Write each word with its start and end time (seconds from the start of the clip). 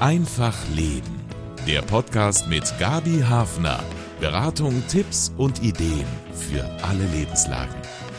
Einfach 0.00 0.56
Leben. 0.74 1.20
Der 1.68 1.82
Podcast 1.82 2.48
mit 2.48 2.64
Gabi 2.78 3.20
Hafner. 3.20 3.80
Beratung, 4.18 4.82
Tipps 4.88 5.30
und 5.36 5.62
Ideen 5.62 6.06
für 6.32 6.64
alle 6.82 7.04
Lebenslagen. 7.14 7.74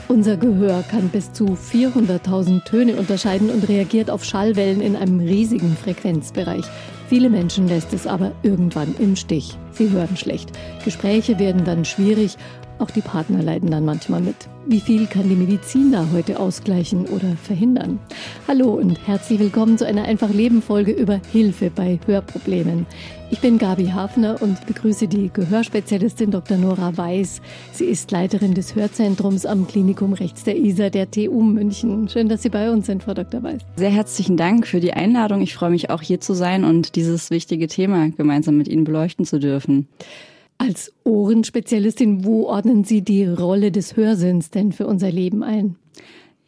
Unser 0.07 0.37
Gehör 0.37 0.83
kann 0.83 1.09
bis 1.09 1.33
zu 1.33 1.57
400.000 1.57 2.65
Töne 2.65 2.97
unterscheiden 2.97 3.49
und 3.49 3.67
reagiert 3.67 4.11
auf 4.11 4.23
Schallwellen 4.23 4.79
in 4.79 4.95
einem 4.95 5.21
riesigen 5.21 5.75
Frequenzbereich. 5.75 6.65
Viele 7.09 7.31
Menschen 7.31 7.67
lässt 7.67 7.93
es 7.93 8.05
aber 8.05 8.31
irgendwann 8.43 8.93
im 8.99 9.15
Stich. 9.15 9.57
Sie 9.71 9.89
hören 9.89 10.15
schlecht. 10.17 10.51
Gespräche 10.85 11.39
werden 11.39 11.65
dann 11.65 11.83
schwierig 11.83 12.37
auch 12.81 12.91
die 12.91 13.01
Partner 13.01 13.43
leiden 13.43 13.69
dann 13.69 13.85
manchmal 13.85 14.21
mit. 14.21 14.35
Wie 14.65 14.79
viel 14.79 15.07
kann 15.07 15.29
die 15.29 15.35
Medizin 15.35 15.91
da 15.91 16.07
heute 16.13 16.39
ausgleichen 16.39 17.05
oder 17.05 17.35
verhindern? 17.43 17.99
Hallo 18.47 18.73
und 18.73 19.07
herzlich 19.07 19.39
willkommen 19.39 19.77
zu 19.77 19.85
einer 19.85 20.03
Einfach 20.03 20.29
Leben 20.29 20.61
Folge 20.61 20.91
über 20.91 21.21
Hilfe 21.31 21.69
bei 21.69 21.99
Hörproblemen. 22.05 22.85
Ich 23.29 23.39
bin 23.39 23.57
Gabi 23.57 23.87
Hafner 23.87 24.41
und 24.41 24.65
begrüße 24.65 25.07
die 25.07 25.29
Gehörspezialistin 25.31 26.31
Dr. 26.31 26.57
Nora 26.57 26.97
Weiß. 26.97 27.41
Sie 27.71 27.85
ist 27.85 28.11
Leiterin 28.11 28.53
des 28.53 28.75
Hörzentrums 28.75 29.45
am 29.45 29.67
Klinikum 29.67 30.13
rechts 30.13 30.43
der 30.43 30.57
ISA 30.57 30.89
der 30.89 31.09
TU 31.09 31.41
München. 31.41 32.09
Schön, 32.09 32.29
dass 32.29 32.43
Sie 32.43 32.49
bei 32.49 32.71
uns 32.71 32.87
sind, 32.87 33.03
Frau 33.03 33.13
Dr. 33.13 33.41
Weiß. 33.41 33.61
Sehr 33.77 33.89
herzlichen 33.89 34.37
Dank 34.37 34.67
für 34.67 34.79
die 34.79 34.93
Einladung. 34.93 35.41
Ich 35.41 35.53
freue 35.53 35.69
mich 35.69 35.89
auch 35.89 36.01
hier 36.01 36.19
zu 36.19 36.33
sein 36.33 36.65
und 36.65 36.95
dieses 36.95 37.29
wichtige 37.29 37.67
Thema 37.67 38.09
gemeinsam 38.09 38.57
mit 38.57 38.67
Ihnen 38.67 38.83
beleuchten 38.83 39.25
zu 39.25 39.39
dürfen. 39.39 39.87
Als 40.61 40.93
Ohrenspezialistin, 41.05 42.23
wo 42.23 42.45
ordnen 42.45 42.83
Sie 42.83 43.01
die 43.01 43.25
Rolle 43.25 43.71
des 43.71 43.97
Hörsinns 43.97 44.51
denn 44.51 44.73
für 44.73 44.85
unser 44.85 45.09
Leben 45.09 45.41
ein? 45.41 45.75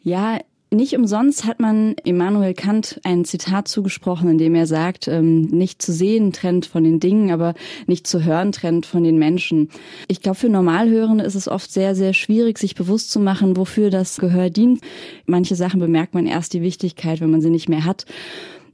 Ja, 0.04 0.38
nicht 0.70 0.96
umsonst 0.96 1.44
hat 1.46 1.58
man 1.58 1.96
Immanuel 2.04 2.54
Kant 2.54 3.00
ein 3.02 3.24
Zitat 3.24 3.66
zugesprochen, 3.66 4.30
in 4.30 4.38
dem 4.38 4.54
er 4.54 4.68
sagt, 4.68 5.08
ähm, 5.08 5.40
nicht 5.40 5.82
zu 5.82 5.92
sehen 5.92 6.32
trennt 6.32 6.64
von 6.64 6.84
den 6.84 7.00
Dingen, 7.00 7.32
aber 7.32 7.54
nicht 7.88 8.06
zu 8.06 8.22
hören 8.22 8.52
trennt 8.52 8.86
von 8.86 9.02
den 9.02 9.18
Menschen. 9.18 9.68
Ich 10.06 10.20
glaube, 10.20 10.38
für 10.38 10.48
Normalhörende 10.48 11.24
ist 11.24 11.34
es 11.34 11.48
oft 11.48 11.72
sehr, 11.72 11.96
sehr 11.96 12.12
schwierig, 12.12 12.58
sich 12.58 12.76
bewusst 12.76 13.10
zu 13.10 13.18
machen, 13.18 13.56
wofür 13.56 13.90
das 13.90 14.18
Gehör 14.18 14.48
dient. 14.48 14.80
Manche 15.26 15.56
Sachen 15.56 15.80
bemerkt 15.80 16.14
man 16.14 16.26
erst 16.26 16.52
die 16.52 16.62
Wichtigkeit, 16.62 17.20
wenn 17.20 17.30
man 17.30 17.40
sie 17.40 17.50
nicht 17.50 17.68
mehr 17.68 17.84
hat 17.84 18.06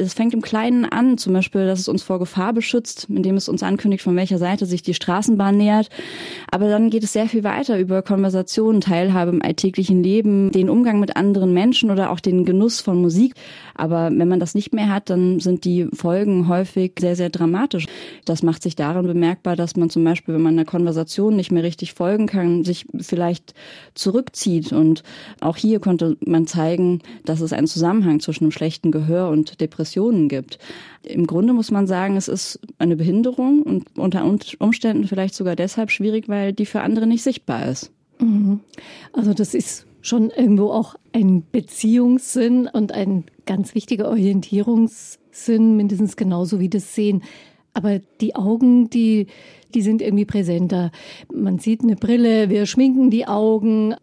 es 0.00 0.14
fängt 0.14 0.34
im 0.34 0.40
Kleinen 0.40 0.84
an, 0.84 1.18
zum 1.18 1.32
Beispiel, 1.32 1.66
dass 1.66 1.80
es 1.80 1.88
uns 1.88 2.02
vor 2.02 2.18
Gefahr 2.18 2.52
beschützt, 2.52 3.06
indem 3.08 3.36
es 3.36 3.48
uns 3.48 3.62
ankündigt, 3.62 4.02
von 4.02 4.16
welcher 4.16 4.38
Seite 4.38 4.66
sich 4.66 4.82
die 4.82 4.94
Straßenbahn 4.94 5.56
nähert. 5.56 5.88
Aber 6.50 6.68
dann 6.68 6.90
geht 6.90 7.04
es 7.04 7.12
sehr 7.12 7.26
viel 7.26 7.44
weiter 7.44 7.78
über 7.78 8.02
Konversationen, 8.02 8.80
Teilhabe 8.80 9.30
im 9.30 9.42
alltäglichen 9.42 10.02
Leben, 10.02 10.50
den 10.52 10.70
Umgang 10.70 11.00
mit 11.00 11.16
anderen 11.16 11.52
Menschen 11.52 11.90
oder 11.90 12.10
auch 12.10 12.20
den 12.20 12.44
Genuss 12.44 12.80
von 12.80 13.00
Musik. 13.00 13.34
Aber 13.74 14.10
wenn 14.12 14.28
man 14.28 14.40
das 14.40 14.54
nicht 14.54 14.72
mehr 14.72 14.88
hat, 14.88 15.10
dann 15.10 15.40
sind 15.40 15.64
die 15.64 15.88
Folgen 15.92 16.48
häufig 16.48 16.92
sehr, 16.98 17.16
sehr 17.16 17.30
dramatisch. 17.30 17.86
Das 18.24 18.42
macht 18.42 18.62
sich 18.62 18.76
darin 18.76 19.06
bemerkbar, 19.06 19.56
dass 19.56 19.76
man 19.76 19.90
zum 19.90 20.04
Beispiel, 20.04 20.34
wenn 20.34 20.42
man 20.42 20.54
einer 20.54 20.64
Konversation 20.64 21.36
nicht 21.36 21.52
mehr 21.52 21.62
richtig 21.62 21.92
folgen 21.92 22.26
kann, 22.26 22.64
sich 22.64 22.86
vielleicht 22.98 23.54
zurückzieht. 23.94 24.72
Und 24.72 25.02
auch 25.40 25.56
hier 25.56 25.80
konnte 25.80 26.16
man 26.24 26.46
zeigen, 26.46 27.00
dass 27.24 27.40
es 27.40 27.52
einen 27.52 27.66
Zusammenhang 27.66 28.20
zwischen 28.20 28.44
einem 28.44 28.52
schlechten 28.52 28.90
Gehör 28.90 29.28
und 29.28 29.60
Depressionen 29.90 30.28
gibt. 30.28 30.58
Im 31.02 31.26
Grunde 31.26 31.52
muss 31.52 31.70
man 31.70 31.86
sagen, 31.86 32.16
es 32.16 32.28
ist 32.28 32.60
eine 32.78 32.96
Behinderung 32.96 33.62
und 33.62 33.98
unter 33.98 34.24
Umständen 34.24 35.06
vielleicht 35.06 35.34
sogar 35.34 35.56
deshalb 35.56 35.90
schwierig, 35.90 36.28
weil 36.28 36.52
die 36.52 36.66
für 36.66 36.82
andere 36.82 37.06
nicht 37.06 37.22
sichtbar 37.22 37.66
ist. 37.66 37.90
Mhm. 38.20 38.60
Also 39.12 39.34
das 39.34 39.54
ist 39.54 39.86
schon 40.02 40.30
irgendwo 40.30 40.70
auch 40.70 40.94
ein 41.12 41.44
Beziehungssinn 41.50 42.68
und 42.72 42.92
ein 42.92 43.24
ganz 43.46 43.74
wichtiger 43.74 44.08
Orientierungssinn, 44.08 45.76
mindestens 45.76 46.16
genauso 46.16 46.60
wie 46.60 46.68
das 46.68 46.94
Sehen. 46.94 47.22
Aber 47.74 47.98
die 48.20 48.36
Augen, 48.36 48.90
die, 48.90 49.26
die 49.74 49.82
sind 49.82 50.02
irgendwie 50.02 50.24
präsenter. 50.24 50.90
Man 51.32 51.58
sieht 51.58 51.82
eine 51.82 51.96
Brille, 51.96 52.50
wir 52.50 52.66
schminken 52.66 53.10
die 53.10 53.26
Augen. 53.26 53.94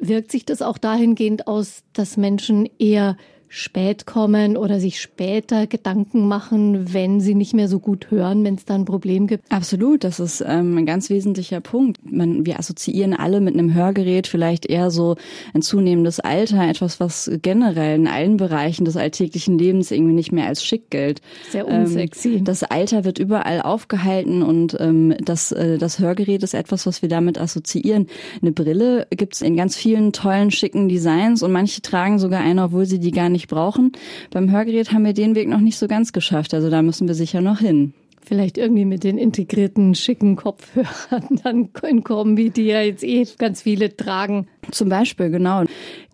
Wirkt 0.00 0.30
sich 0.30 0.44
das 0.44 0.62
auch 0.62 0.78
dahingehend 0.78 1.46
aus, 1.46 1.82
dass 1.92 2.16
Menschen 2.16 2.68
eher 2.78 3.16
spät 3.54 4.04
kommen 4.04 4.56
oder 4.56 4.80
sich 4.80 5.00
später 5.00 5.68
Gedanken 5.68 6.26
machen, 6.26 6.92
wenn 6.92 7.20
sie 7.20 7.36
nicht 7.36 7.54
mehr 7.54 7.68
so 7.68 7.78
gut 7.78 8.10
hören, 8.10 8.42
wenn 8.42 8.56
es 8.56 8.64
da 8.64 8.74
ein 8.74 8.84
Problem 8.84 9.28
gibt? 9.28 9.44
Absolut, 9.52 10.02
das 10.02 10.18
ist 10.18 10.44
ähm, 10.44 10.76
ein 10.76 10.86
ganz 10.86 11.08
wesentlicher 11.08 11.60
Punkt. 11.60 11.98
Man, 12.04 12.46
wir 12.46 12.58
assoziieren 12.58 13.14
alle 13.14 13.40
mit 13.40 13.54
einem 13.54 13.72
Hörgerät 13.72 14.26
vielleicht 14.26 14.66
eher 14.66 14.90
so 14.90 15.14
ein 15.54 15.62
zunehmendes 15.62 16.18
Alter, 16.18 16.68
etwas, 16.68 16.98
was 16.98 17.30
generell 17.42 17.94
in 17.94 18.08
allen 18.08 18.38
Bereichen 18.38 18.84
des 18.84 18.96
alltäglichen 18.96 19.56
Lebens 19.56 19.92
irgendwie 19.92 20.14
nicht 20.14 20.32
mehr 20.32 20.48
als 20.48 20.64
schick 20.64 20.90
gilt. 20.90 21.20
Sehr 21.48 21.68
unsexy. 21.68 22.38
Ähm, 22.38 22.44
das 22.44 22.64
Alter 22.64 23.04
wird 23.04 23.20
überall 23.20 23.60
aufgehalten 23.60 24.42
und 24.42 24.76
ähm, 24.80 25.14
das, 25.24 25.52
äh, 25.52 25.78
das 25.78 26.00
Hörgerät 26.00 26.42
ist 26.42 26.54
etwas, 26.54 26.86
was 26.86 27.02
wir 27.02 27.08
damit 27.08 27.38
assoziieren. 27.38 28.08
Eine 28.42 28.50
Brille 28.50 29.06
gibt 29.10 29.34
es 29.34 29.42
in 29.42 29.56
ganz 29.56 29.76
vielen 29.76 30.12
tollen, 30.12 30.50
schicken 30.50 30.88
Designs 30.88 31.44
und 31.44 31.52
manche 31.52 31.82
tragen 31.82 32.18
sogar 32.18 32.40
eine, 32.40 32.64
obwohl 32.64 32.86
sie 32.86 32.98
die 32.98 33.12
gar 33.12 33.28
nicht 33.28 33.43
wirklich 33.44 33.48
brauchen. 33.48 33.92
Beim 34.30 34.50
Hörgerät 34.50 34.92
haben 34.92 35.04
wir 35.04 35.12
den 35.12 35.34
Weg 35.34 35.48
noch 35.48 35.60
nicht 35.60 35.78
so 35.78 35.88
ganz 35.88 36.12
geschafft. 36.12 36.54
Also 36.54 36.70
da 36.70 36.82
müssen 36.82 37.06
wir 37.06 37.14
sicher 37.14 37.40
noch 37.40 37.58
hin. 37.58 37.92
Vielleicht 38.26 38.56
irgendwie 38.56 38.86
mit 38.86 39.04
den 39.04 39.18
integrierten, 39.18 39.94
schicken 39.94 40.36
Kopfhörern 40.36 41.40
dann 41.44 41.68
in 41.86 42.02
Kombi, 42.04 42.48
die 42.48 42.64
ja 42.64 42.80
jetzt 42.80 43.04
eh 43.04 43.26
ganz 43.36 43.60
viele 43.60 43.94
tragen. 43.94 44.46
Zum 44.70 44.88
Beispiel, 44.88 45.28
genau. 45.28 45.64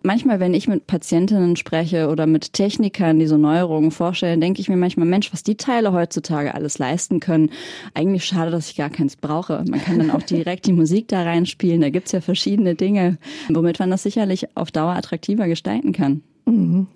Manchmal, 0.03 0.41
wenn 0.41 0.53
ich 0.53 0.67
mit 0.67 0.87
Patientinnen 0.87 1.55
spreche 1.55 2.09
oder 2.09 2.27
mit 2.27 2.51
Technikern, 2.51 3.17
die 3.17 3.27
so 3.27 3.37
Neuerungen 3.37 3.91
vorstellen, 3.91 4.41
denke 4.41 4.59
ich 4.59 4.67
mir 4.67 4.75
manchmal, 4.75 5.05
Mensch, 5.05 5.31
was 5.31 5.43
die 5.43 5.55
Teile 5.55 5.93
heutzutage 5.93 6.53
alles 6.53 6.79
leisten 6.79 7.21
können. 7.21 7.49
Eigentlich 7.93 8.25
schade, 8.25 8.51
dass 8.51 8.69
ich 8.69 8.75
gar 8.75 8.89
keins 8.89 9.15
brauche. 9.15 9.63
Man 9.69 9.81
kann 9.81 9.97
dann 9.97 10.11
auch 10.11 10.23
direkt 10.23 10.65
die 10.65 10.73
Musik 10.73 11.07
da 11.07 11.23
reinspielen. 11.23 11.79
Da 11.79 11.91
gibt's 11.91 12.11
ja 12.11 12.19
verschiedene 12.19 12.75
Dinge, 12.75 13.19
womit 13.47 13.79
man 13.79 13.89
das 13.89 14.03
sicherlich 14.03 14.57
auf 14.57 14.69
Dauer 14.71 14.97
attraktiver 14.97 15.47
gestalten 15.47 15.93
kann. 15.93 16.23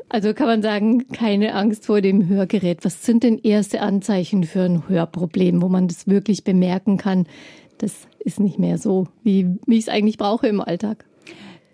Also 0.10 0.34
kann 0.34 0.48
man 0.48 0.62
sagen, 0.62 1.08
keine 1.10 1.54
Angst 1.54 1.86
vor 1.86 2.02
dem 2.02 2.28
Hörgerät. 2.28 2.84
Was 2.84 3.06
sind 3.06 3.24
denn 3.24 3.40
erste 3.40 3.82
Anzeichen 3.82 4.44
für 4.44 4.62
ein 4.62 4.88
Hörproblem, 4.88 5.62
wo 5.62 5.70
man 5.70 5.88
das 5.88 6.08
wirklich 6.08 6.44
bemerken 6.44 6.98
kann? 6.98 7.28
Das 7.78 8.08
ist 8.20 8.40
nicht 8.40 8.60
mehr 8.60 8.78
so, 8.78 9.08
wie, 9.24 9.48
wie 9.66 9.78
ich 9.78 9.84
es 9.84 9.90
eigentlich 9.90 10.18
brauche 10.18 10.48
im 10.48 10.62
Alltag. 10.62 11.06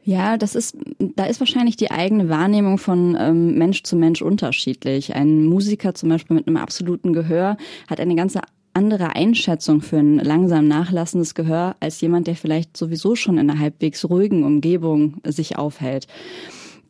Ja, 0.04 0.38
das 0.38 0.56
ist, 0.56 0.76
da 1.16 1.26
ist 1.26 1.40
wahrscheinlich 1.40 1.78
die 1.78 1.92
eigene 1.92 2.28
Wahrnehmung 2.28 2.80
von 2.80 3.16
ähm, 3.20 3.56
Mensch 3.58 3.84
zu 3.84 3.96
Mensch 3.96 4.22
unterschiedlich. 4.22 5.16
Ein 5.16 5.46
Musiker 5.46 5.94
zum 5.94 6.10
Beispiel 6.10 6.36
mit 6.36 6.48
einem 6.48 6.58
absoluten 6.58 7.14
Gehör 7.14 7.58
hat 7.88 8.00
eine 8.00 8.16
ganze 8.16 8.42
andere 8.74 9.16
Einschätzung 9.16 9.82
für 9.82 9.98
ein 9.98 10.18
langsam 10.18 10.68
nachlassendes 10.68 11.36
Gehör 11.36 11.76
als 11.80 12.02
jemand, 12.02 12.28
der 12.28 12.36
vielleicht 12.36 12.76
sowieso 12.78 13.16
schon 13.16 13.38
in 13.38 13.50
einer 13.50 13.60
halbwegs 13.60 14.10
ruhigen 14.10 14.44
Umgebung 14.44 15.22
sich 15.26 15.58
aufhält. 15.58 16.08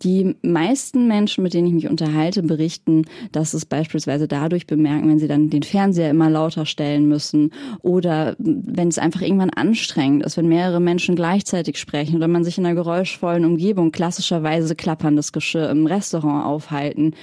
Die 0.04 0.36
meisten 0.42 1.08
Menschen, 1.08 1.44
mit 1.44 1.54
denen 1.54 1.68
ich 1.68 1.74
mich 1.74 1.88
unterhalte, 1.88 2.42
berichten, 2.42 3.06
dass 3.32 3.54
es 3.54 3.66
beispielsweise 3.66 4.28
dadurch 4.28 4.66
bemerken, 4.66 5.08
wenn 5.10 5.20
sie 5.20 5.28
dann 5.28 5.52
den 5.52 5.62
Fernseher 5.62 6.10
immer 6.10 6.30
lauter 6.30 6.66
stellen 6.66 7.08
müssen 7.08 7.52
oder 7.82 8.36
wenn 8.40 8.88
es 8.88 8.98
einfach 8.98 9.22
irgendwann 9.22 9.52
anstrengend 9.52 10.26
ist, 10.26 10.38
wenn 10.38 10.48
mehrere 10.48 10.80
Menschen 10.80 11.16
gleichzeitig 11.16 11.78
sprechen 11.78 12.16
oder 12.16 12.28
man 12.28 12.44
sich 12.44 12.58
in 12.58 12.66
einer 12.66 12.74
geräuschvollen 12.74 13.46
Umgebung 13.46 13.92
klassischerweise 13.92 14.76
klapperndes 14.76 15.34
Geschirr 15.34 15.70
im 15.70 15.86
Restaurant 15.86 16.46
aufhalten. 16.46 17.14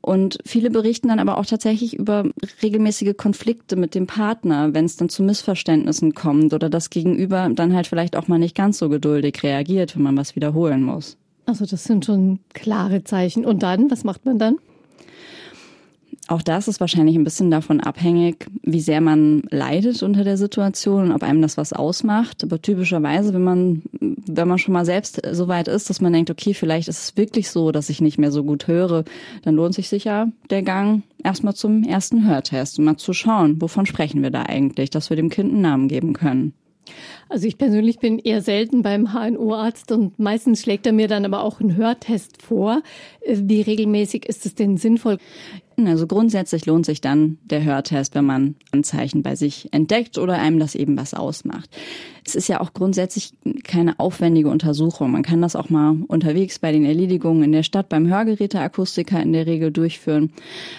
Und 0.00 0.38
viele 0.46 0.70
berichten 0.70 1.08
dann 1.08 1.18
aber 1.18 1.36
auch 1.36 1.46
tatsächlich 1.46 1.94
über 1.94 2.24
regelmäßige 2.62 3.14
Konflikte 3.16 3.76
mit 3.76 3.94
dem 3.94 4.06
Partner, 4.06 4.72
wenn 4.72 4.86
es 4.86 4.96
dann 4.96 5.10
zu 5.10 5.22
Missverständnissen 5.22 6.14
kommt 6.14 6.54
oder 6.54 6.70
das 6.70 6.88
Gegenüber 6.88 7.50
dann 7.54 7.74
halt 7.74 7.86
vielleicht 7.86 8.16
auch 8.16 8.28
mal 8.28 8.38
nicht 8.38 8.56
ganz 8.56 8.78
so 8.78 8.88
geduldig 8.88 9.42
reagiert, 9.42 9.96
wenn 9.96 10.02
man 10.02 10.16
was 10.16 10.34
wiederholen 10.34 10.82
muss. 10.82 11.18
Also 11.46 11.66
das 11.66 11.84
sind 11.84 12.04
schon 12.04 12.40
klare 12.52 13.04
Zeichen. 13.04 13.44
Und 13.44 13.62
dann, 13.62 13.90
was 13.90 14.04
macht 14.04 14.24
man 14.24 14.38
dann? 14.38 14.56
Auch 16.28 16.40
das 16.40 16.68
ist 16.68 16.78
wahrscheinlich 16.78 17.16
ein 17.16 17.24
bisschen 17.24 17.50
davon 17.50 17.80
abhängig, 17.80 18.46
wie 18.62 18.80
sehr 18.80 19.00
man 19.00 19.42
leidet 19.50 20.02
unter 20.04 20.22
der 20.22 20.36
Situation 20.36 21.06
und 21.06 21.12
ob 21.12 21.24
einem 21.24 21.42
das 21.42 21.56
was 21.56 21.72
ausmacht. 21.72 22.44
Aber 22.44 22.62
typischerweise, 22.62 23.34
wenn 23.34 23.42
man, 23.42 23.82
wenn 24.00 24.46
man 24.46 24.58
schon 24.58 24.72
mal 24.72 24.84
selbst 24.84 25.20
so 25.32 25.48
weit 25.48 25.66
ist, 25.66 25.90
dass 25.90 26.00
man 26.00 26.12
denkt, 26.12 26.30
okay, 26.30 26.54
vielleicht 26.54 26.86
ist 26.86 27.02
es 27.02 27.16
wirklich 27.16 27.50
so, 27.50 27.72
dass 27.72 27.90
ich 27.90 28.00
nicht 28.00 28.18
mehr 28.18 28.30
so 28.30 28.44
gut 28.44 28.68
höre, 28.68 29.04
dann 29.42 29.56
lohnt 29.56 29.74
sich 29.74 29.88
sicher 29.88 30.28
der 30.48 30.62
Gang 30.62 31.02
erstmal 31.24 31.54
zum 31.54 31.82
ersten 31.82 32.26
Hörtest, 32.26 32.78
um 32.78 32.84
mal 32.84 32.96
zu 32.96 33.12
schauen, 33.12 33.60
wovon 33.60 33.84
sprechen 33.84 34.22
wir 34.22 34.30
da 34.30 34.44
eigentlich, 34.44 34.90
dass 34.90 35.10
wir 35.10 35.16
dem 35.16 35.28
Kind 35.28 35.52
einen 35.52 35.62
Namen 35.62 35.88
geben 35.88 36.12
können. 36.12 36.54
Also 37.28 37.46
ich 37.46 37.58
persönlich 37.58 37.98
bin 37.98 38.18
eher 38.18 38.42
selten 38.42 38.82
beim 38.82 39.12
HNO-Arzt 39.12 39.92
und 39.92 40.18
meistens 40.18 40.60
schlägt 40.60 40.86
er 40.86 40.92
mir 40.92 41.08
dann 41.08 41.24
aber 41.24 41.42
auch 41.42 41.60
einen 41.60 41.76
Hörtest 41.76 42.42
vor. 42.42 42.82
Wie 43.26 43.62
regelmäßig 43.62 44.26
ist 44.26 44.46
es 44.46 44.54
denn 44.54 44.76
sinnvoll? 44.76 45.18
Also 45.88 46.06
grundsätzlich 46.06 46.66
lohnt 46.66 46.86
sich 46.86 47.00
dann 47.00 47.38
der 47.44 47.62
Hörtest, 47.64 48.14
wenn 48.14 48.24
man 48.24 48.54
Anzeichen 48.70 49.22
bei 49.22 49.36
sich 49.36 49.68
entdeckt 49.72 50.18
oder 50.18 50.34
einem 50.34 50.58
das 50.58 50.74
eben 50.74 50.96
was 50.96 51.14
ausmacht. 51.14 51.70
Es 52.24 52.36
ist 52.36 52.48
ja 52.48 52.60
auch 52.60 52.72
grundsätzlich 52.72 53.32
keine 53.64 53.98
aufwendige 53.98 54.48
Untersuchung. 54.48 55.10
Man 55.10 55.22
kann 55.22 55.42
das 55.42 55.56
auch 55.56 55.70
mal 55.70 55.96
unterwegs 56.06 56.60
bei 56.60 56.70
den 56.70 56.84
Erledigungen 56.84 57.42
in 57.42 57.52
der 57.52 57.64
Stadt 57.64 57.88
beim 57.88 58.06
Hörgeräteakustiker 58.06 59.20
in 59.20 59.32
der 59.32 59.46
Regel 59.46 59.72
durchführen. 59.72 60.32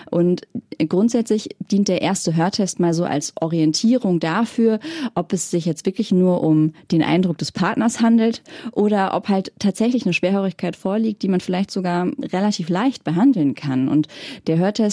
Und 0.09 0.43
grundsätzlich 0.87 1.49
dient 1.59 1.89
der 1.89 2.01
erste 2.01 2.35
Hörtest 2.35 2.79
mal 2.79 2.93
so 2.93 3.03
als 3.03 3.33
Orientierung 3.41 4.21
dafür, 4.21 4.79
ob 5.15 5.33
es 5.33 5.51
sich 5.51 5.65
jetzt 5.65 5.85
wirklich 5.85 6.11
nur 6.11 6.41
um 6.43 6.71
den 6.91 7.03
Eindruck 7.03 7.37
des 7.37 7.51
Partners 7.51 7.99
handelt 7.99 8.41
oder 8.71 9.13
ob 9.13 9.27
halt 9.27 9.51
tatsächlich 9.59 10.05
eine 10.05 10.13
Schwerhörigkeit 10.13 10.77
vorliegt, 10.77 11.23
die 11.23 11.27
man 11.27 11.41
vielleicht 11.41 11.71
sogar 11.71 12.07
relativ 12.31 12.69
leicht 12.69 13.03
behandeln 13.03 13.53
kann. 13.53 13.89
Und 13.89 14.07
der 14.47 14.57
Hörtest 14.57 14.92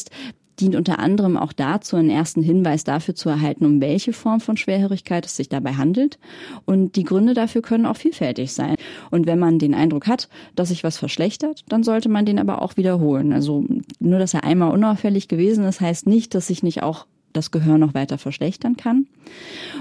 dient 0.61 0.77
unter 0.77 0.99
anderem 0.99 1.37
auch 1.37 1.53
dazu, 1.53 1.97
einen 1.97 2.11
ersten 2.11 2.43
Hinweis 2.43 2.85
dafür 2.85 3.15
zu 3.15 3.29
erhalten, 3.29 3.65
um 3.65 3.81
welche 3.81 4.13
Form 4.13 4.41
von 4.41 4.57
Schwerhörigkeit 4.57 5.27
es 5.27 5.37
sich 5.37 5.49
dabei 5.49 5.73
handelt. 5.75 6.19
Und 6.65 6.97
die 6.97 7.05
Gründe 7.05 7.35
dafür 7.35 7.63
können 7.63 7.87
auch 7.87 7.97
vielfältig 7.97 8.53
sein. 8.53 8.77
Und 9.11 9.27
wenn 9.27 9.39
man 9.39 9.59
den 9.59 9.75
Eindruck 9.75 10.07
hat, 10.07 10.29
dass 10.57 10.69
sich 10.69 10.85
was 10.85 10.99
verschlechtert, 10.99 11.65
dann 11.69 11.83
sollte 11.83 12.09
man 12.09 12.27
den 12.27 12.39
aber 12.39 12.63
auch 12.63 12.77
wiederholen. 12.77 13.33
Also 13.33 13.65
nur, 13.99 14.19
dass 14.19 14.35
er 14.35 14.45
einmal 14.45 14.73
unauffällig 14.73 15.29
gewesen 15.29 15.65
ist, 15.65 15.81
heißt 15.81 16.07
nicht, 16.07 16.35
dass 16.35 16.49
sich 16.49 16.63
nicht 16.63 16.83
auch 16.83 17.07
das 17.33 17.51
Gehör 17.51 17.79
noch 17.79 17.95
weiter 17.95 18.19
verschlechtern 18.19 18.77
kann. 18.77 19.07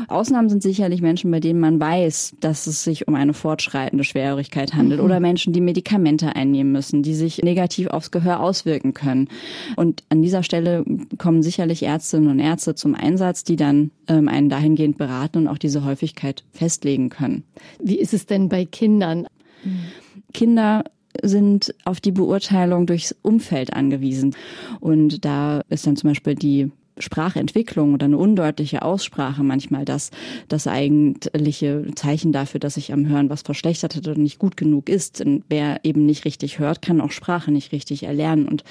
Ausnahmen 0.07 0.49
sind 0.49 0.63
sicherlich 0.63 1.01
Menschen, 1.01 1.31
bei 1.31 1.39
denen 1.39 1.59
man 1.59 1.79
weiß, 1.79 2.35
dass 2.39 2.67
es 2.67 2.83
sich 2.83 3.07
um 3.07 3.15
eine 3.15 3.33
fortschreitende 3.33 4.03
Schwerhörigkeit 4.03 4.73
handelt 4.73 4.99
mhm. 4.99 5.05
oder 5.05 5.19
Menschen, 5.19 5.53
die 5.53 5.61
Medikamente 5.61 6.35
einnehmen 6.35 6.71
müssen, 6.71 7.03
die 7.03 7.15
sich 7.15 7.41
negativ 7.41 7.87
aufs 7.87 8.11
Gehör 8.11 8.39
auswirken 8.39 8.93
können. 8.93 9.29
Und 9.75 10.03
an 10.09 10.21
dieser 10.21 10.43
Stelle 10.43 10.83
kommen 11.17 11.43
sicherlich 11.43 11.83
Ärztinnen 11.83 12.29
und 12.29 12.39
Ärzte 12.39 12.75
zum 12.75 12.95
Einsatz, 12.95 13.43
die 13.43 13.55
dann 13.55 13.91
ähm, 14.07 14.27
einen 14.27 14.49
dahingehend 14.49 14.97
beraten 14.97 15.39
und 15.39 15.47
auch 15.47 15.57
diese 15.57 15.83
Häufigkeit 15.83 16.43
festlegen 16.51 17.09
können. 17.09 17.43
Wie 17.81 17.99
ist 17.99 18.13
es 18.13 18.25
denn 18.25 18.49
bei 18.49 18.65
Kindern? 18.65 19.27
Kinder 20.33 20.83
sind 21.21 21.73
auf 21.85 21.99
die 21.99 22.11
Beurteilung 22.11 22.85
durchs 22.85 23.15
Umfeld 23.21 23.73
angewiesen. 23.73 24.35
Und 24.79 25.25
da 25.25 25.61
ist 25.69 25.85
dann 25.87 25.95
zum 25.95 26.09
Beispiel 26.09 26.35
die 26.35 26.71
Sprachentwicklung 26.99 27.93
oder 27.93 28.05
eine 28.05 28.17
undeutliche 28.17 28.81
Aussprache 28.81 29.43
manchmal 29.43 29.85
das, 29.85 30.11
das 30.47 30.67
eigentliche 30.67 31.85
Zeichen 31.95 32.31
dafür, 32.31 32.59
dass 32.59 32.75
sich 32.75 32.93
am 32.93 33.07
Hören 33.07 33.29
was 33.29 33.41
verschlechtert 33.41 33.95
hat 33.95 34.07
oder 34.07 34.17
nicht 34.17 34.39
gut 34.39 34.57
genug 34.57 34.89
ist. 34.89 35.19
Denn 35.19 35.43
wer 35.49 35.79
eben 35.83 36.05
nicht 36.05 36.25
richtig 36.25 36.59
hört, 36.59 36.81
kann 36.81 37.01
auch 37.01 37.11
Sprache 37.11 37.51
nicht 37.51 37.71
richtig 37.71 38.03
erlernen. 38.03 38.47
Und 38.47 38.63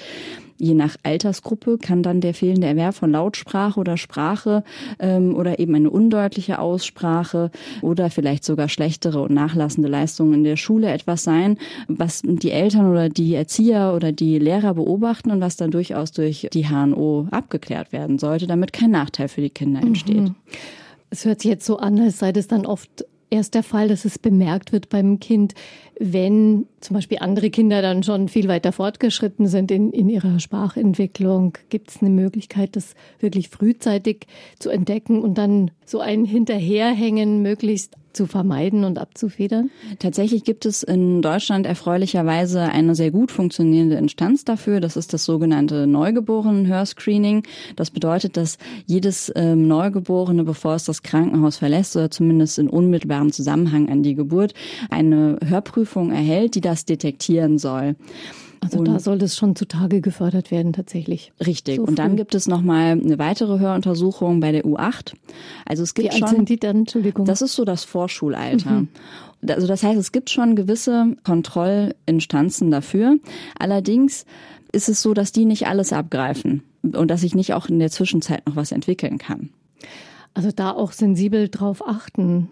Je 0.59 0.73
nach 0.73 0.97
Altersgruppe 1.03 1.77
kann 1.77 2.03
dann 2.03 2.19
der 2.19 2.33
fehlende 2.33 2.67
Erwerb 2.67 2.93
von 2.93 3.11
Lautsprache 3.11 3.79
oder 3.79 3.95
Sprache 3.95 4.63
ähm, 4.99 5.33
oder 5.35 5.57
eben 5.57 5.73
eine 5.73 5.89
undeutliche 5.89 6.59
Aussprache 6.59 7.49
oder 7.81 8.09
vielleicht 8.09 8.43
sogar 8.43 8.67
schlechtere 8.67 9.21
und 9.21 9.33
nachlassende 9.33 9.87
Leistungen 9.87 10.33
in 10.33 10.43
der 10.43 10.57
Schule 10.57 10.91
etwas 10.91 11.23
sein, 11.23 11.57
was 11.87 12.21
die 12.23 12.51
Eltern 12.51 12.91
oder 12.91 13.07
die 13.07 13.35
Erzieher 13.35 13.93
oder 13.95 14.11
die 14.11 14.37
Lehrer 14.37 14.73
beobachten 14.73 15.31
und 15.31 15.39
was 15.39 15.55
dann 15.55 15.71
durchaus 15.71 16.11
durch 16.11 16.49
die 16.53 16.67
HNO 16.67 17.27
abgeklärt 17.31 17.93
werden 17.93 18.19
sollte, 18.19 18.45
damit 18.45 18.73
kein 18.73 18.91
Nachteil 18.91 19.29
für 19.29 19.41
die 19.41 19.49
Kinder 19.49 19.81
entsteht. 19.81 20.23
Mhm. 20.23 20.35
Es 21.09 21.25
hört 21.25 21.41
sich 21.41 21.51
jetzt 21.51 21.65
so 21.65 21.77
an, 21.77 21.99
als 21.99 22.19
sei 22.19 22.31
das 22.31 22.47
dann 22.47 22.65
oft 22.65 23.05
erst 23.29 23.53
der 23.53 23.63
Fall, 23.63 23.87
dass 23.87 24.05
es 24.05 24.17
bemerkt 24.19 24.71
wird 24.71 24.89
beim 24.89 25.19
Kind, 25.19 25.53
wenn 25.99 26.65
zum 26.79 26.95
Beispiel 26.95 27.19
andere 27.19 27.49
Kinder 27.49 27.81
dann 27.81 28.03
schon 28.03 28.29
viel 28.29 28.47
weiter 28.47 28.71
fortgeschritten 28.71 29.47
sind 29.47 29.71
in, 29.71 29.91
in 29.91 30.09
ihrer 30.09 30.39
Sprachentwicklung. 30.39 31.57
Gibt 31.69 31.91
es 31.91 32.01
eine 32.01 32.09
Möglichkeit, 32.09 32.75
das 32.75 32.95
wirklich 33.19 33.49
frühzeitig 33.49 34.27
zu 34.59 34.69
entdecken 34.69 35.21
und 35.21 35.37
dann 35.37 35.71
so 35.85 35.99
ein 35.99 36.25
Hinterherhängen 36.25 37.41
möglichst 37.41 37.95
zu 38.13 38.25
vermeiden 38.25 38.83
und 38.83 38.97
abzufedern? 38.97 39.69
Tatsächlich 39.99 40.43
gibt 40.43 40.65
es 40.65 40.83
in 40.83 41.21
Deutschland 41.21 41.65
erfreulicherweise 41.65 42.61
eine 42.61 42.95
sehr 42.95 43.11
gut 43.11 43.31
funktionierende 43.31 43.95
Instanz 43.95 44.45
dafür. 44.45 44.79
Das 44.79 44.97
ist 44.97 45.13
das 45.13 45.25
sogenannte 45.25 45.87
Neugeborenen-Hörscreening. 45.87 47.43
Das 47.75 47.91
bedeutet, 47.91 48.37
dass 48.37 48.57
jedes 48.85 49.31
ähm, 49.35 49.67
Neugeborene, 49.67 50.43
bevor 50.43 50.75
es 50.75 50.85
das 50.85 51.03
Krankenhaus 51.03 51.57
verlässt 51.57 51.95
oder 51.95 52.11
zumindest 52.11 52.59
in 52.59 52.69
unmittelbarem 52.69 53.31
Zusammenhang 53.31 53.89
an 53.89 54.03
die 54.03 54.15
Geburt, 54.15 54.53
eine 54.89 55.37
Hörprüfung 55.43 56.11
erhält, 56.11 56.55
die 56.55 56.61
das 56.61 56.85
detektieren 56.85 57.57
soll. 57.57 57.95
Also 58.61 58.79
und 58.79 58.87
da 58.87 58.99
soll 58.99 59.17
das 59.17 59.37
schon 59.37 59.55
zutage 59.55 60.01
gefördert 60.01 60.51
werden 60.51 60.73
tatsächlich. 60.73 61.31
Richtig. 61.45 61.77
So 61.77 61.83
und 61.83 61.97
dann 61.97 62.15
gibt 62.17 62.35
es 62.35 62.47
noch 62.47 62.61
mal 62.61 62.91
eine 62.91 63.17
weitere 63.17 63.59
Höruntersuchung 63.59 64.39
bei 64.39 64.51
der 64.51 64.65
U8. 64.65 65.13
Also 65.65 65.83
es 65.83 65.93
gibt 65.93 66.13
Wie 66.13 66.17
schon. 66.17 66.27
Alt 66.27 66.35
sind 66.35 66.49
die 66.49 66.59
dann? 66.59 66.77
Entschuldigung. 66.79 67.25
Das 67.25 67.41
ist 67.41 67.55
so 67.55 67.63
das 67.63 67.83
Vorschulalter. 67.99 68.71
Mhm. 68.71 68.87
Also 69.47 69.67
das 69.67 69.83
heißt, 69.83 69.99
es 69.99 70.11
gibt 70.13 70.29
schon 70.29 70.55
gewisse 70.55 71.17
Kontrollinstanzen 71.23 72.71
dafür. 72.71 73.17
Allerdings 73.57 74.25
ist 74.71 74.87
es 74.87 75.01
so, 75.01 75.13
dass 75.13 75.33
die 75.33 75.45
nicht 75.45 75.67
alles 75.67 75.91
abgreifen 75.91 76.63
und 76.81 77.09
dass 77.11 77.21
sich 77.21 77.35
nicht 77.35 77.53
auch 77.53 77.67
in 77.67 77.79
der 77.79 77.91
Zwischenzeit 77.91 78.45
noch 78.47 78.55
was 78.55 78.71
entwickeln 78.71 79.17
kann. 79.17 79.49
Also 80.33 80.51
da 80.51 80.71
auch 80.71 80.93
sensibel 80.93 81.49
drauf 81.49 81.85
achten 81.85 82.51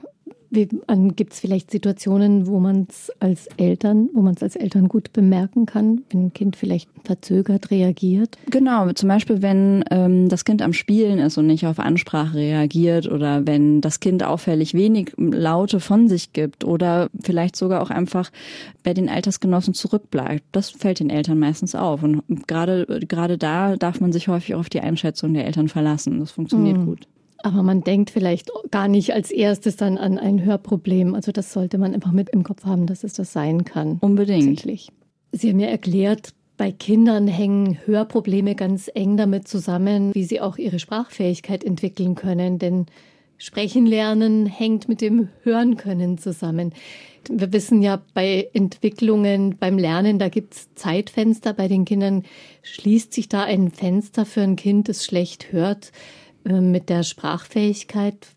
Gibt 0.50 1.34
es 1.34 1.40
vielleicht 1.40 1.72
Situationen, 1.72 2.48
wo 2.48 2.60
man 2.60 2.88
es 2.90 3.12
als 3.20 3.48
Eltern, 3.58 4.10
wo 4.14 4.22
man 4.22 4.36
es 4.36 4.44
als 4.44 4.56
Eltern 4.56 4.88
gut 4.88 5.12
bemerken 5.12 5.66
kann, 5.66 6.02
wenn 6.10 6.28
ein 6.28 6.34
Kind 6.34 6.56
vielleicht 6.56 6.90
verzögert 7.04 7.70
reagiert? 7.72 8.38
Genau, 8.50 8.92
zum 8.94 9.10
Beispiel, 9.10 9.42
wenn 9.42 9.84
ähm, 9.92 10.30
das 10.30 10.46
Kind 10.46 10.62
am 10.62 10.74
Spielen 10.74 11.20
ist 11.20 11.38
und 11.38 11.48
nicht 11.48 11.66
auf 11.66 11.80
Ansprache 11.80 12.38
reagiert 12.38 13.12
oder 13.12 13.46
wenn 13.46 13.82
das 13.82 14.00
Kind 14.00 14.24
auffällig 14.24 14.74
wenig 14.74 15.14
Laute 15.18 15.80
von 15.80 16.08
sich 16.08 16.34
gibt 16.34 16.64
oder 16.64 17.10
vielleicht 17.22 17.56
sogar 17.56 17.82
auch 17.82 17.90
einfach 17.90 18.32
bei 18.84 18.94
den 18.94 19.10
Altersgenossen 19.10 19.74
zurückbleibt. 19.74 20.46
Das 20.52 20.70
fällt 20.70 21.00
den 21.00 21.10
Eltern 21.10 21.40
meistens 21.40 21.76
auf. 21.76 22.04
Und 22.04 22.24
gerade 22.48 22.86
gerade 23.08 23.38
da 23.38 23.76
darf 23.76 24.00
man 24.00 24.14
sich 24.14 24.28
häufig 24.28 24.56
auf 24.56 24.70
die 24.70 24.82
Einschätzung 24.82 25.34
der 25.34 25.46
Eltern 25.46 25.68
verlassen. 25.68 26.20
Das 26.20 26.32
funktioniert 26.32 26.78
mhm. 26.78 26.86
gut. 26.86 27.08
Aber 27.54 27.64
man 27.64 27.82
denkt 27.82 28.10
vielleicht 28.10 28.52
gar 28.72 28.88
nicht 28.88 29.14
als 29.14 29.32
erstes 29.32 29.76
dann 29.76 29.98
an 29.98 30.18
ein 30.18 30.44
Hörproblem. 30.44 31.16
Also 31.16 31.32
das 31.32 31.54
sollte 31.54 31.78
man 31.78 31.94
einfach 31.94 32.12
mit 32.12 32.30
im 32.30 32.44
Kopf 32.44 32.66
haben, 32.66 32.88
dass 32.88 33.04
es 33.04 33.14
das 33.14 33.34
sein 33.34 33.64
kann. 33.64 33.98
Unbedingt. 34.02 34.66
Sie 35.32 35.50
haben 35.50 35.60
ja 35.60 35.68
erklärt, 35.68 36.34
bei 36.58 36.72
Kindern 36.72 37.28
hängen 37.28 37.78
Hörprobleme 37.86 38.56
ganz 38.56 38.90
eng 38.94 39.16
damit 39.16 39.48
zusammen, 39.48 40.14
wie 40.14 40.24
sie 40.24 40.42
auch 40.42 40.58
ihre 40.58 40.80
Sprachfähigkeit 40.80 41.64
entwickeln 41.64 42.16
können. 42.16 42.58
Denn 42.60 42.88
Sprechen 43.38 43.86
lernen 43.86 44.48
hängt 44.48 44.90
mit 44.90 45.00
dem 45.00 45.30
Hören 45.44 45.78
können 45.78 46.18
zusammen. 46.18 46.74
Wir 47.30 47.54
wissen 47.54 47.84
ja 47.84 48.02
bei 48.14 48.50
Entwicklungen, 48.54 49.58
beim 49.60 49.78
Lernen, 49.78 50.18
da 50.18 50.30
gibt 50.30 50.56
es 50.56 50.74
Zeitfenster. 50.74 51.54
Bei 51.54 51.68
den 51.68 51.86
Kindern 51.86 52.24
schließt 52.64 53.14
sich 53.14 53.30
da 53.30 53.44
ein 53.44 53.70
Fenster 53.70 54.26
für 54.26 54.42
ein 54.42 54.56
Kind, 54.56 54.90
das 54.90 55.06
schlecht 55.06 55.52
hört. 55.52 55.92
Äh, 56.48 56.62
mit 56.62 56.90
der 56.90 57.04
Sprachfähigkeit? 57.04 58.28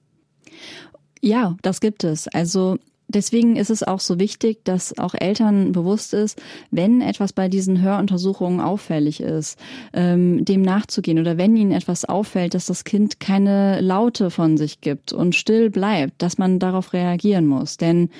Ja, 1.20 1.56
das 1.62 1.80
gibt 1.80 2.04
es. 2.04 2.28
Also 2.28 2.78
Deswegen 3.12 3.56
ist 3.56 3.70
es 3.70 3.82
auch 3.82 3.98
so 3.98 4.20
wichtig, 4.20 4.64
dass 4.64 4.96
auch 4.96 5.14
Eltern 5.14 5.72
bewusst 5.72 6.14
ist, 6.14 6.40
wenn 6.70 7.00
etwas 7.00 7.32
bei 7.32 7.48
diesen 7.48 7.82
Höruntersuchungen 7.82 8.60
auffällig 8.60 9.20
ist, 9.20 9.58
ähm, 9.92 10.44
dem 10.44 10.62
nachzugehen 10.62 11.18
oder 11.18 11.36
wenn 11.36 11.56
ihnen 11.56 11.72
etwas 11.72 12.04
auffällt, 12.04 12.54
dass 12.54 12.66
das 12.66 12.84
Kind 12.84 13.18
keine 13.18 13.80
Laute 13.80 14.30
von 14.30 14.56
sich 14.56 14.80
gibt 14.80 15.12
und 15.12 15.34
still 15.34 15.70
bleibt, 15.70 16.22
dass 16.22 16.38
man 16.38 16.60
darauf 16.60 16.92
reagieren 16.92 17.48
muss. 17.48 17.78
Denn 17.78 18.10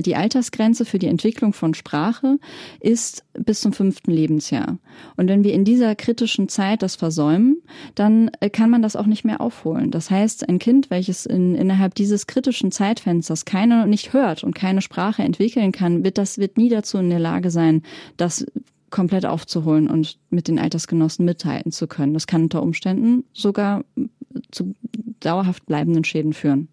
die 0.00 0.16
Altersgrenze 0.16 0.84
für 0.84 0.98
die 0.98 1.06
Entwicklung 1.06 1.52
von 1.52 1.74
Sprache 1.74 2.38
ist 2.80 3.24
bis 3.32 3.60
zum 3.60 3.72
fünften 3.72 4.10
Lebensjahr. 4.10 4.78
Und 5.16 5.28
wenn 5.28 5.44
wir 5.44 5.52
in 5.52 5.64
dieser 5.64 5.94
kritischen 5.94 6.48
Zeit 6.48 6.82
das 6.82 6.96
versäumen, 6.96 7.62
dann 7.94 8.30
äh, 8.40 8.50
kann 8.50 8.70
man 8.70 8.82
das 8.82 8.96
auch 8.96 9.06
nicht 9.06 9.24
mehr 9.24 9.40
aufholen. 9.40 9.90
Das 9.90 10.10
heißt, 10.10 10.48
ein 10.48 10.58
Kind, 10.58 10.90
welches 10.90 11.26
in, 11.26 11.54
innerhalb 11.54 11.94
dieses 11.94 12.26
kritischen 12.26 12.70
Zeitfensters 12.70 13.44
keine 13.44 13.86
nicht 13.86 14.12
hört 14.12 14.44
und 14.44 14.54
keine 14.54 14.82
Sprache 14.82 15.22
entwickeln 15.22 15.72
kann, 15.72 16.04
wird 16.04 16.18
das 16.18 16.38
wird 16.38 16.56
nie 16.56 16.68
dazu 16.68 16.98
in 16.98 17.10
der 17.10 17.18
Lage 17.18 17.50
sein, 17.50 17.82
das 18.16 18.46
komplett 18.90 19.26
aufzuholen 19.26 19.90
und 19.90 20.18
mit 20.30 20.46
den 20.46 20.58
Altersgenossen 20.58 21.24
mithalten 21.24 21.72
zu 21.72 21.88
können. 21.88 22.14
Das 22.14 22.28
kann 22.28 22.44
unter 22.44 22.62
Umständen 22.62 23.24
sogar 23.32 23.84
zu 24.52 24.74
dauerhaft 25.18 25.66
bleibenden 25.66 26.04
Schäden 26.04 26.32
führen. 26.32 26.68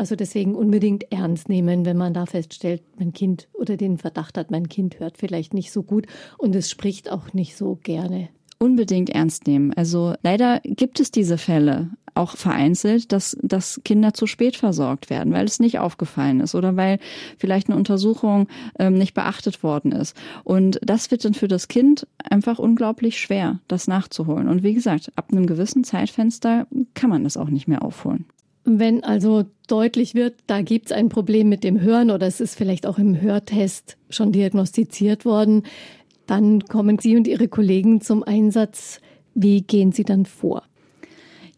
Also 0.00 0.16
deswegen 0.16 0.54
unbedingt 0.54 1.12
ernst 1.12 1.50
nehmen, 1.50 1.84
wenn 1.84 1.98
man 1.98 2.14
da 2.14 2.24
feststellt, 2.24 2.80
mein 2.98 3.12
Kind 3.12 3.48
oder 3.52 3.76
den 3.76 3.98
Verdacht 3.98 4.38
hat, 4.38 4.50
mein 4.50 4.70
Kind 4.70 4.98
hört 4.98 5.18
vielleicht 5.18 5.52
nicht 5.52 5.72
so 5.72 5.82
gut 5.82 6.06
und 6.38 6.56
es 6.56 6.70
spricht 6.70 7.12
auch 7.12 7.34
nicht 7.34 7.54
so 7.54 7.78
gerne. 7.82 8.30
Unbedingt 8.58 9.10
ernst 9.10 9.46
nehmen. 9.46 9.74
Also 9.74 10.14
leider 10.22 10.60
gibt 10.64 11.00
es 11.00 11.10
diese 11.10 11.36
Fälle, 11.36 11.90
auch 12.14 12.38
vereinzelt, 12.38 13.12
dass, 13.12 13.36
dass 13.42 13.82
Kinder 13.84 14.14
zu 14.14 14.26
spät 14.26 14.56
versorgt 14.56 15.10
werden, 15.10 15.34
weil 15.34 15.44
es 15.44 15.60
nicht 15.60 15.78
aufgefallen 15.78 16.40
ist 16.40 16.54
oder 16.54 16.76
weil 16.76 16.98
vielleicht 17.36 17.68
eine 17.68 17.76
Untersuchung 17.76 18.48
ähm, 18.78 18.94
nicht 18.94 19.12
beachtet 19.12 19.62
worden 19.62 19.92
ist. 19.92 20.16
Und 20.44 20.80
das 20.82 21.10
wird 21.10 21.26
dann 21.26 21.34
für 21.34 21.46
das 21.46 21.68
Kind 21.68 22.06
einfach 22.18 22.58
unglaublich 22.58 23.20
schwer, 23.20 23.60
das 23.68 23.86
nachzuholen. 23.86 24.48
Und 24.48 24.62
wie 24.62 24.72
gesagt, 24.72 25.12
ab 25.16 25.26
einem 25.30 25.44
gewissen 25.44 25.84
Zeitfenster 25.84 26.66
kann 26.94 27.10
man 27.10 27.22
das 27.22 27.36
auch 27.36 27.50
nicht 27.50 27.68
mehr 27.68 27.82
aufholen. 27.82 28.24
Wenn 28.64 29.02
also 29.04 29.44
deutlich 29.68 30.14
wird, 30.14 30.34
da 30.46 30.60
gibt 30.62 30.86
es 30.86 30.92
ein 30.92 31.08
Problem 31.08 31.48
mit 31.48 31.64
dem 31.64 31.80
Hören 31.80 32.10
oder 32.10 32.26
es 32.26 32.40
ist 32.40 32.56
vielleicht 32.56 32.86
auch 32.86 32.98
im 32.98 33.20
Hörtest 33.20 33.96
schon 34.10 34.32
diagnostiziert 34.32 35.24
worden, 35.24 35.64
dann 36.26 36.64
kommen 36.64 36.98
Sie 36.98 37.16
und 37.16 37.26
Ihre 37.26 37.48
Kollegen 37.48 38.00
zum 38.00 38.22
Einsatz. 38.22 39.00
Wie 39.34 39.62
gehen 39.62 39.92
Sie 39.92 40.04
dann 40.04 40.26
vor? 40.26 40.62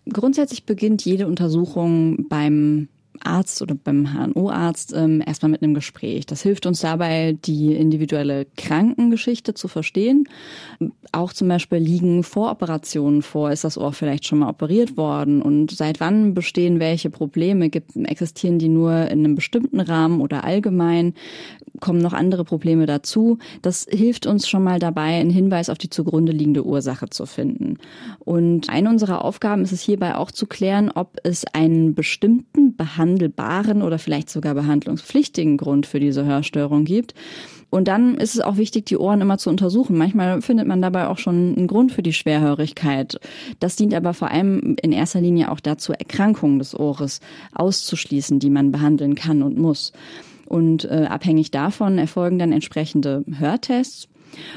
Grundsätzlich 0.09 0.65
beginnt 0.65 1.05
jede 1.05 1.27
Untersuchung 1.27 2.29
beim 2.29 2.89
Arzt 3.21 3.63
oder 3.63 3.75
beim 3.75 4.09
HNO-Arzt 4.13 4.93
ähm, 4.97 5.23
erstmal 5.25 5.51
mit 5.51 5.63
einem 5.63 5.75
Gespräch. 5.75 6.27
Das 6.27 6.43
hilft 6.43 6.67
uns 6.67 6.81
dabei, 6.81 7.37
die 7.45 7.75
individuelle 7.75 8.47
Krankengeschichte 8.57 9.55
zu 9.55 9.69
verstehen. 9.69 10.29
Auch 11.13 11.33
zum 11.33 11.49
Beispiel 11.49 11.79
liegen 11.79 12.23
Voroperationen 12.23 13.23
vor. 13.23 13.51
Ist 13.51 13.65
das 13.65 13.79
Ohr 13.79 13.93
vielleicht 13.93 14.27
schon 14.27 14.41
mal 14.41 14.49
operiert 14.49 14.97
worden? 14.97 15.43
Und 15.43 15.71
seit 15.71 16.01
wann 16.01 16.35
bestehen 16.35 16.81
welche 16.81 17.11
Probleme? 17.11 17.69
Gibt, 17.69 17.97
existieren 17.97 18.59
die 18.59 18.69
nur 18.69 18.93
in 19.09 19.21
einem 19.21 19.35
bestimmten 19.35 19.81
Rahmen 19.81 20.21
oder 20.21 20.45
allgemein? 20.45 21.15
Kommen 21.81 22.01
noch 22.01 22.13
andere 22.13 22.45
Probleme 22.45 22.87
dazu? 22.87 23.39
Das 23.61 23.87
hilft 23.91 24.27
uns 24.27 24.49
schon 24.49 24.65
mal 24.65 24.79
dabei, 24.79 25.21
einen 25.21 25.31
Hinweis 25.31 25.69
auf 25.69 25.79
die 25.79 25.91
zugrunde 25.91 26.33
liegende 26.33 26.65
Ursache 26.65 27.11
zu 27.11 27.27
finden. 27.27 27.79
Und 28.21 28.71
eine 28.71 28.89
unserer 28.89 29.25
Aufgaben 29.25 29.63
ist 29.63 29.73
es 29.73 29.83
hierbei 29.83 30.17
auch 30.17 30.31
zu 30.31 30.47
klären, 30.47 30.91
ob 30.91 31.19
es 31.25 31.45
einen 31.53 31.95
bestimmten 31.95 32.77
Behandlung 32.77 33.02
behandelbaren 33.03 33.83
oder 33.83 33.99
vielleicht 33.99 34.31
sogar 34.31 34.55
behandlungspflichtigen 34.55 35.57
Grund 35.57 35.87
für 35.87 35.99
diese 35.99 36.25
Hörstörung 36.25 36.85
gibt. 36.85 37.15
Und 37.69 37.89
dann 37.89 38.17
ist 38.17 38.35
es 38.35 38.41
auch 38.41 38.59
wichtig, 38.59 38.87
die 38.87 38.99
Ohren 38.99 39.23
immer 39.23 39.39
zu 39.39 39.49
untersuchen. 39.49 39.97
Manchmal 39.97 40.43
findet 40.43 40.69
man 40.69 40.83
dabei 40.83 41.09
auch 41.09 41.19
schon 41.19 41.57
einen 41.57 41.67
Grund 41.67 41.91
für 41.91 42.03
die 42.03 42.13
Schwerhörigkeit. 42.13 43.19
Das 43.61 43.77
dient 43.77 43.95
aber 43.95 44.13
vor 44.15 44.31
allem 44.31 44.77
in 44.83 44.93
erster 44.93 45.21
Linie 45.21 45.51
auch 45.51 45.61
dazu, 45.61 45.93
Erkrankungen 45.93 46.59
des 46.59 46.79
Ohres 46.79 47.21
auszuschließen, 47.55 48.39
die 48.39 48.51
man 48.51 48.73
behandeln 48.73 49.15
kann 49.15 49.43
und 49.43 49.59
muss. 49.59 49.93
Und 50.47 50.85
äh, 50.85 51.07
abhängig 51.09 51.51
davon 51.51 51.97
erfolgen 51.99 52.39
dann 52.39 52.53
entsprechende 52.53 53.25
Hörtests. 53.39 54.09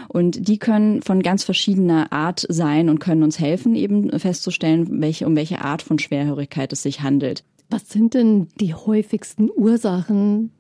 Und 0.08 0.48
die 0.48 0.60
können 0.60 1.02
von 1.02 1.24
ganz 1.24 1.44
verschiedener 1.44 2.12
Art 2.12 2.46
sein 2.50 2.90
und 2.90 3.00
können 3.00 3.24
uns 3.24 3.40
helfen, 3.40 3.76
eben 3.76 4.18
festzustellen, 4.20 5.02
welche, 5.02 5.26
um 5.26 5.36
welche 5.36 5.62
Art 5.62 5.82
von 5.82 6.00
Schwerhörigkeit 6.00 6.72
es 6.74 6.84
sich 6.84 7.02
handelt. 7.02 7.44
Was 7.76 7.90
sind 7.90 8.14
denn 8.14 8.48
die 8.62 8.74
häufigsten 8.74 9.50
Ursachen? 9.54 10.52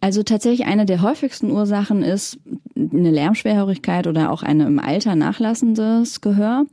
Also 0.00 0.24
tatsächlich 0.24 0.66
eine 0.66 0.84
der 0.84 1.00
häufigsten 1.00 1.52
Ursachen 1.52 2.02
ist 2.02 2.40
eine 2.76 3.10
Lärmschwerhörigkeit 3.10 4.06
oder 4.06 4.30
auch 4.30 4.42
eine 4.42 4.66
im 4.66 4.78
Alter 4.78 5.16
nachlassendes 5.16 6.20
Gehör. 6.20 6.66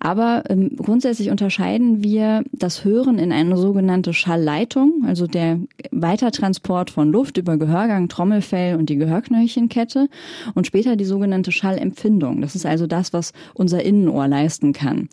Aber 0.00 0.44
ähm, 0.48 0.76
grundsätzlich 0.76 1.30
unterscheiden 1.30 2.02
wir 2.02 2.42
das 2.52 2.84
Hören 2.84 3.18
in 3.18 3.32
eine 3.32 3.56
sogenannte 3.56 4.14
Schallleitung, 4.14 5.04
also 5.06 5.26
der 5.26 5.58
Weitertransport 5.90 6.90
von 6.90 7.12
Luft 7.12 7.36
über 7.36 7.56
Gehörgang, 7.56 8.08
Trommelfell 8.08 8.76
und 8.76 8.88
die 8.88 8.96
Gehörknöllchenkette 8.96 10.08
und 10.54 10.66
später 10.66 10.96
die 10.96 11.04
sogenannte 11.04 11.52
Schallempfindung. 11.52 12.40
Das 12.40 12.54
ist 12.54 12.66
also 12.66 12.86
das, 12.86 13.12
was 13.12 13.32
unser 13.54 13.84
Innenohr 13.84 14.28
leisten 14.28 14.72
kann. 14.72 15.08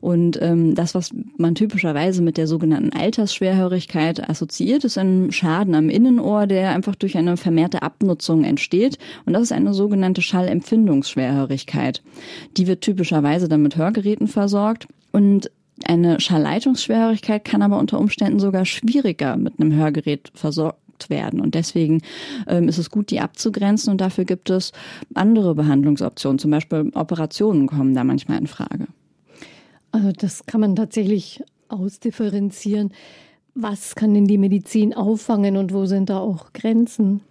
Und 0.00 0.40
ähm, 0.40 0.74
das, 0.74 0.94
was 0.94 1.10
man 1.36 1.54
typischerweise 1.54 2.22
mit 2.22 2.38
der 2.38 2.46
sogenannten 2.46 2.92
Altersschwerhörigkeit 2.92 4.28
assoziiert, 4.28 4.84
ist 4.84 4.96
ein 4.96 5.30
Schaden 5.30 5.74
am 5.74 5.90
Innenohr, 5.90 6.46
der 6.46 6.70
einfach 6.70 6.94
durch 6.94 7.18
eine 7.18 7.36
vermehrte 7.36 7.82
Abnutzung 7.82 8.44
entsteht. 8.44 8.98
Und 9.26 9.34
das 9.34 9.42
ist 9.42 9.52
eine 9.52 9.74
sogenannte 9.80 10.20
Schallempfindungsschwerhörigkeit. 10.20 12.02
Die 12.58 12.66
wird 12.66 12.82
typischerweise 12.82 13.48
dann 13.48 13.62
mit 13.62 13.76
Hörgeräten 13.76 14.28
versorgt. 14.28 14.86
Und 15.10 15.50
eine 15.84 16.20
Schallleitungsschwerhörigkeit 16.20 17.46
kann 17.46 17.62
aber 17.62 17.78
unter 17.78 17.98
Umständen 17.98 18.40
sogar 18.40 18.66
schwieriger 18.66 19.38
mit 19.38 19.58
einem 19.58 19.72
Hörgerät 19.72 20.30
versorgt 20.34 21.08
werden. 21.08 21.40
Und 21.40 21.54
deswegen 21.54 22.02
ähm, 22.46 22.68
ist 22.68 22.76
es 22.76 22.90
gut, 22.90 23.10
die 23.10 23.20
abzugrenzen. 23.20 23.90
Und 23.90 24.02
dafür 24.02 24.26
gibt 24.26 24.50
es 24.50 24.72
andere 25.14 25.54
Behandlungsoptionen. 25.54 26.38
Zum 26.38 26.50
Beispiel 26.50 26.90
Operationen 26.94 27.66
kommen 27.66 27.94
da 27.94 28.04
manchmal 28.04 28.38
in 28.38 28.48
Frage. 28.48 28.86
Also 29.92 30.12
das 30.12 30.44
kann 30.44 30.60
man 30.60 30.76
tatsächlich 30.76 31.42
ausdifferenzieren. 31.68 32.92
Was 33.54 33.94
kann 33.94 34.12
denn 34.12 34.26
die 34.26 34.38
Medizin 34.38 34.92
auffangen 34.92 35.56
und 35.56 35.72
wo 35.72 35.86
sind 35.86 36.10
da 36.10 36.18
auch 36.18 36.52
Grenzen? 36.52 37.22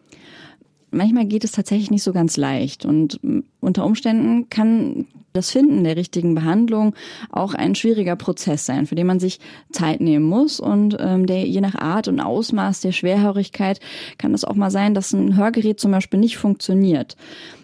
Manchmal 0.91 1.25
geht 1.25 1.43
es 1.43 1.51
tatsächlich 1.51 1.91
nicht 1.91 2.03
so 2.03 2.13
ganz 2.13 2.37
leicht. 2.37 2.85
Und 2.85 3.19
unter 3.59 3.85
Umständen 3.85 4.49
kann 4.49 5.07
das 5.33 5.51
Finden 5.51 5.83
der 5.83 5.95
richtigen 5.95 6.35
Behandlung 6.35 6.95
auch 7.31 7.53
ein 7.53 7.75
schwieriger 7.75 8.15
Prozess 8.15 8.65
sein, 8.65 8.85
für 8.85 8.95
den 8.95 9.07
man 9.07 9.19
sich 9.19 9.39
Zeit 9.71 10.01
nehmen 10.01 10.25
muss. 10.25 10.59
Und 10.59 10.97
ähm, 10.99 11.25
der 11.25 11.45
je 11.45 11.61
nach 11.61 11.75
Art 11.75 12.07
und 12.07 12.19
Ausmaß 12.19 12.81
der 12.81 12.91
Schwerhörigkeit 12.91 13.79
kann 14.17 14.33
es 14.33 14.43
auch 14.43 14.55
mal 14.55 14.71
sein, 14.71 14.93
dass 14.93 15.13
ein 15.13 15.35
Hörgerät 15.35 15.79
zum 15.79 15.91
Beispiel 15.91 16.19
nicht 16.19 16.37
funktioniert. 16.37 17.15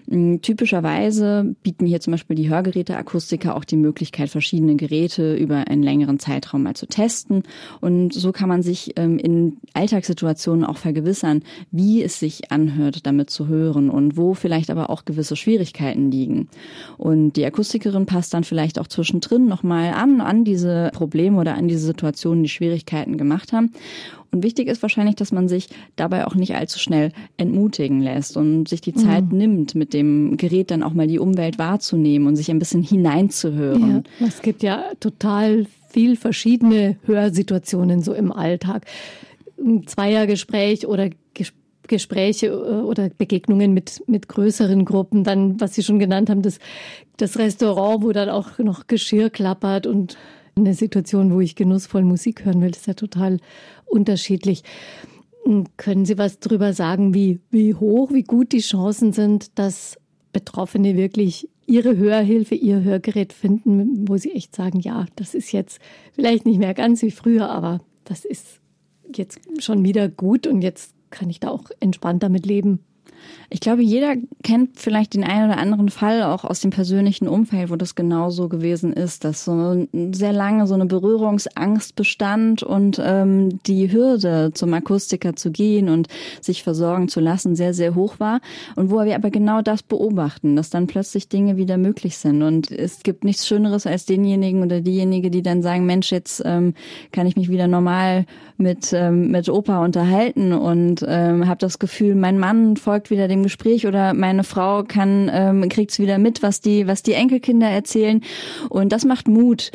Mm, 0.07 0.37
typischerweise 0.41 1.55
bieten 1.63 1.85
hier 1.85 1.99
zum 1.99 2.11
Beispiel 2.11 2.35
die 2.35 2.49
Hörgeräteakustiker 2.49 3.55
auch 3.55 3.65
die 3.65 3.77
Möglichkeit, 3.77 4.29
verschiedene 4.29 4.75
Geräte 4.75 5.35
über 5.35 5.67
einen 5.67 5.83
längeren 5.83 6.19
Zeitraum 6.19 6.63
mal 6.63 6.75
zu 6.75 6.87
testen. 6.87 7.43
Und 7.81 8.13
so 8.13 8.31
kann 8.31 8.49
man 8.49 8.61
sich 8.61 8.93
ähm, 8.97 9.17
in 9.17 9.57
Alltagssituationen 9.73 10.65
auch 10.65 10.77
vergewissern, 10.77 11.43
wie 11.71 12.03
es 12.03 12.19
sich 12.19 12.51
anhört, 12.51 13.05
damit 13.05 13.29
zu 13.29 13.47
hören 13.47 13.89
und 13.89 14.17
wo 14.17 14.33
vielleicht 14.33 14.69
aber 14.69 14.89
auch 14.89 15.05
gewisse 15.05 15.35
Schwierigkeiten 15.35 16.11
liegen. 16.11 16.49
Und 16.97 17.33
die 17.33 17.45
Akustikerin 17.45 18.05
passt 18.05 18.33
dann 18.33 18.43
vielleicht 18.43 18.79
auch 18.79 18.87
zwischendrin 18.87 19.47
nochmal 19.47 19.93
an, 19.93 20.21
an 20.21 20.43
diese 20.43 20.91
Probleme 20.93 21.39
oder 21.39 21.55
an 21.55 21.67
diese 21.67 21.85
Situationen, 21.85 22.43
die 22.43 22.49
Schwierigkeiten 22.49 23.17
gemacht 23.17 23.53
haben 23.53 23.71
und 24.35 24.43
wichtig 24.43 24.67
ist 24.67 24.81
wahrscheinlich, 24.81 25.15
dass 25.15 25.31
man 25.31 25.47
sich 25.47 25.69
dabei 25.95 26.27
auch 26.27 26.35
nicht 26.35 26.55
allzu 26.55 26.77
schnell 26.77 27.11
entmutigen 27.37 28.01
lässt 28.01 28.35
und 28.35 28.67
sich 28.67 28.81
die 28.81 28.93
Zeit 28.93 29.31
mhm. 29.31 29.37
nimmt, 29.37 29.75
mit 29.75 29.93
dem 29.93 30.35
Gerät 30.35 30.71
dann 30.71 30.83
auch 30.83 30.93
mal 30.93 31.07
die 31.07 31.19
Umwelt 31.19 31.57
wahrzunehmen 31.57 32.27
und 32.27 32.35
sich 32.35 32.51
ein 32.51 32.59
bisschen 32.59 32.83
hineinzuhören. 32.83 34.03
Ja, 34.19 34.27
es 34.27 34.41
gibt 34.41 34.61
ja 34.61 34.83
total 34.99 35.65
viel 35.89 36.17
verschiedene 36.17 36.97
Hörsituationen 37.05 38.01
so 38.01 38.13
im 38.13 38.31
Alltag. 38.33 38.85
Ein 39.57 39.87
Zweiergespräch 39.87 40.85
oder 40.85 41.09
Gespräche 41.87 42.47
äh, 42.47 42.49
oder 42.49 43.09
Begegnungen 43.09 43.73
mit, 43.73 44.03
mit 44.07 44.27
größeren 44.27 44.85
Gruppen, 44.85 45.23
dann, 45.23 45.59
was 45.61 45.75
Sie 45.75 45.83
schon 45.83 45.99
genannt 45.99 46.29
haben, 46.29 46.41
das, 46.41 46.59
das 47.17 47.37
Restaurant, 47.37 48.03
wo 48.03 48.11
dann 48.11 48.29
auch 48.29 48.57
noch 48.59 48.87
Geschirr 48.87 49.29
klappert 49.29 49.87
und 49.87 50.17
eine 50.55 50.73
Situation, 50.73 51.33
wo 51.33 51.41
ich 51.41 51.55
genussvoll 51.55 52.03
Musik 52.03 52.45
hören 52.45 52.61
will, 52.61 52.71
das 52.71 52.81
ist 52.81 52.87
ja 52.87 52.93
total 52.93 53.39
unterschiedlich. 53.85 54.63
Hm, 55.43 55.65
können 55.77 56.05
Sie 56.05 56.17
was 56.17 56.39
darüber 56.39 56.73
sagen, 56.73 57.13
wie, 57.13 57.39
wie 57.51 57.73
hoch, 57.73 58.11
wie 58.11 58.23
gut 58.23 58.51
die 58.51 58.59
Chancen 58.59 59.13
sind, 59.13 59.57
dass 59.59 59.97
Betroffene 60.31 60.95
wirklich 60.95 61.49
ihre 61.65 61.97
Hörhilfe, 61.97 62.55
ihr 62.55 62.83
Hörgerät 62.83 63.33
finden, 63.33 64.07
wo 64.07 64.17
sie 64.17 64.31
echt 64.31 64.55
sagen, 64.55 64.79
ja, 64.79 65.05
das 65.15 65.33
ist 65.33 65.51
jetzt 65.51 65.79
vielleicht 66.13 66.45
nicht 66.45 66.59
mehr 66.59 66.73
ganz 66.73 67.01
wie 67.01 67.11
früher, 67.11 67.49
aber 67.49 67.81
das 68.03 68.23
ist 68.23 68.59
jetzt 69.13 69.39
schon 69.59 69.83
wieder 69.83 70.09
gut 70.09 70.45
und 70.45 70.61
jetzt 70.61 70.93
kann 71.09 71.29
ich 71.29 71.39
da 71.39 71.49
auch 71.49 71.65
entspannt 71.79 72.21
damit 72.23 72.45
leben. 72.45 72.79
Ich 73.49 73.59
glaube, 73.59 73.83
jeder 73.83 74.15
kennt 74.43 74.79
vielleicht 74.79 75.13
den 75.13 75.23
einen 75.23 75.51
oder 75.51 75.59
anderen 75.59 75.89
Fall 75.89 76.23
auch 76.23 76.43
aus 76.43 76.59
dem 76.59 76.71
persönlichen 76.71 77.27
Umfeld, 77.27 77.69
wo 77.69 77.75
das 77.75 77.95
genauso 77.95 78.49
gewesen 78.49 78.91
ist, 78.91 79.23
dass 79.23 79.45
so 79.45 79.87
sehr 80.11 80.33
lange 80.33 80.67
so 80.67 80.73
eine 80.73 80.85
Berührungsangst 80.85 81.95
bestand 81.95 82.63
und 82.63 83.01
ähm, 83.03 83.59
die 83.63 83.91
Hürde 83.91 84.51
zum 84.53 84.73
Akustiker 84.73 85.35
zu 85.35 85.51
gehen 85.51 85.89
und 85.89 86.07
sich 86.41 86.63
versorgen 86.63 87.07
zu 87.07 87.19
lassen 87.19 87.55
sehr, 87.55 87.73
sehr 87.73 87.95
hoch 87.95 88.19
war. 88.19 88.41
Und 88.75 88.91
wo 88.91 89.03
wir 89.03 89.15
aber 89.15 89.29
genau 89.29 89.61
das 89.61 89.83
beobachten, 89.83 90.55
dass 90.55 90.69
dann 90.69 90.87
plötzlich 90.87 91.29
Dinge 91.29 91.55
wieder 91.57 91.77
möglich 91.77 92.17
sind. 92.17 92.43
Und 92.43 92.71
es 92.71 93.03
gibt 93.03 93.23
nichts 93.23 93.47
Schöneres 93.47 93.87
als 93.87 94.05
denjenigen 94.05 94.63
oder 94.63 94.81
diejenige, 94.81 95.29
die 95.29 95.41
dann 95.41 95.61
sagen, 95.61 95.85
Mensch, 95.85 96.11
jetzt 96.11 96.41
ähm, 96.45 96.73
kann 97.11 97.27
ich 97.27 97.35
mich 97.35 97.49
wieder 97.49 97.67
normal 97.67 98.25
mit, 98.57 98.91
ähm, 98.93 99.31
mit 99.31 99.49
Opa 99.49 99.83
unterhalten 99.83 100.53
und 100.53 101.05
ähm, 101.07 101.47
habe 101.47 101.59
das 101.59 101.79
Gefühl, 101.79 102.15
mein 102.15 102.39
Mann 102.39 102.77
folgt 102.77 103.09
wieder 103.09 103.14
dem 103.15 103.43
Gespräch 103.43 103.87
oder 103.87 104.13
meine 104.13 104.43
Frau 104.43 104.83
kann 104.83 105.29
ähm, 105.33 105.69
kriegt's 105.69 105.99
wieder 105.99 106.17
mit, 106.17 106.43
was 106.43 106.61
die 106.61 106.87
was 106.87 107.03
die 107.03 107.13
Enkelkinder 107.13 107.67
erzählen 107.67 108.21
und 108.69 108.91
das 108.91 109.05
macht 109.05 109.27
Mut 109.27 109.71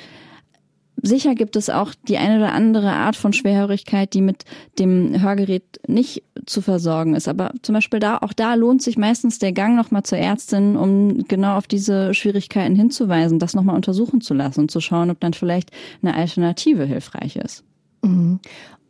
Sicher 1.02 1.34
gibt 1.34 1.56
es 1.56 1.70
auch 1.70 1.94
die 2.08 2.18
eine 2.18 2.36
oder 2.36 2.52
andere 2.52 2.92
Art 2.92 3.16
von 3.16 3.32
Schwerhörigkeit, 3.32 4.12
die 4.12 4.20
mit 4.20 4.44
dem 4.78 5.20
Hörgerät 5.20 5.80
nicht 5.86 6.22
zu 6.46 6.60
versorgen 6.60 7.14
ist. 7.14 7.28
Aber 7.28 7.52
zum 7.62 7.74
Beispiel 7.74 8.00
da, 8.00 8.18
auch 8.18 8.32
da 8.32 8.54
lohnt 8.54 8.82
sich 8.82 8.98
meistens 8.98 9.38
der 9.38 9.52
Gang 9.52 9.76
nochmal 9.76 10.02
zur 10.02 10.18
Ärztin, 10.18 10.76
um 10.76 11.24
genau 11.26 11.56
auf 11.56 11.66
diese 11.66 12.12
Schwierigkeiten 12.12 12.74
hinzuweisen, 12.74 13.38
das 13.38 13.54
nochmal 13.54 13.76
untersuchen 13.76 14.20
zu 14.20 14.34
lassen 14.34 14.60
und 14.60 14.70
zu 14.70 14.80
schauen, 14.80 15.10
ob 15.10 15.20
dann 15.20 15.32
vielleicht 15.32 15.70
eine 16.02 16.14
Alternative 16.14 16.84
hilfreich 16.84 17.36
ist. 17.36 17.64
Mhm. 18.02 18.40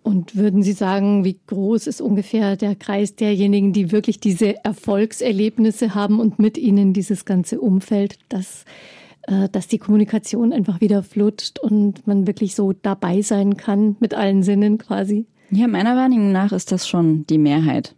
Und 0.02 0.36
würden 0.36 0.62
Sie 0.62 0.72
sagen, 0.72 1.24
wie 1.24 1.38
groß 1.46 1.86
ist 1.86 2.00
ungefähr 2.00 2.56
der 2.56 2.74
Kreis 2.74 3.16
derjenigen, 3.16 3.72
die 3.72 3.92
wirklich 3.92 4.18
diese 4.18 4.64
Erfolgserlebnisse 4.64 5.94
haben 5.94 6.20
und 6.20 6.38
mit 6.38 6.56
ihnen 6.56 6.92
dieses 6.92 7.24
ganze 7.24 7.60
Umfeld, 7.60 8.18
das 8.28 8.64
äh, 9.30 9.48
dass 9.50 9.68
die 9.68 9.78
Kommunikation 9.78 10.52
einfach 10.52 10.80
wieder 10.80 11.02
flutscht 11.02 11.58
und 11.58 12.06
man 12.06 12.26
wirklich 12.26 12.54
so 12.54 12.72
dabei 12.72 13.22
sein 13.22 13.56
kann 13.56 13.96
mit 14.00 14.14
allen 14.14 14.42
Sinnen 14.42 14.78
quasi. 14.78 15.26
Ja, 15.50 15.68
meiner 15.68 15.96
Wahrnehmung 15.96 16.32
nach 16.32 16.52
ist 16.52 16.72
das 16.72 16.88
schon 16.88 17.26
die 17.26 17.38
Mehrheit. 17.38 17.94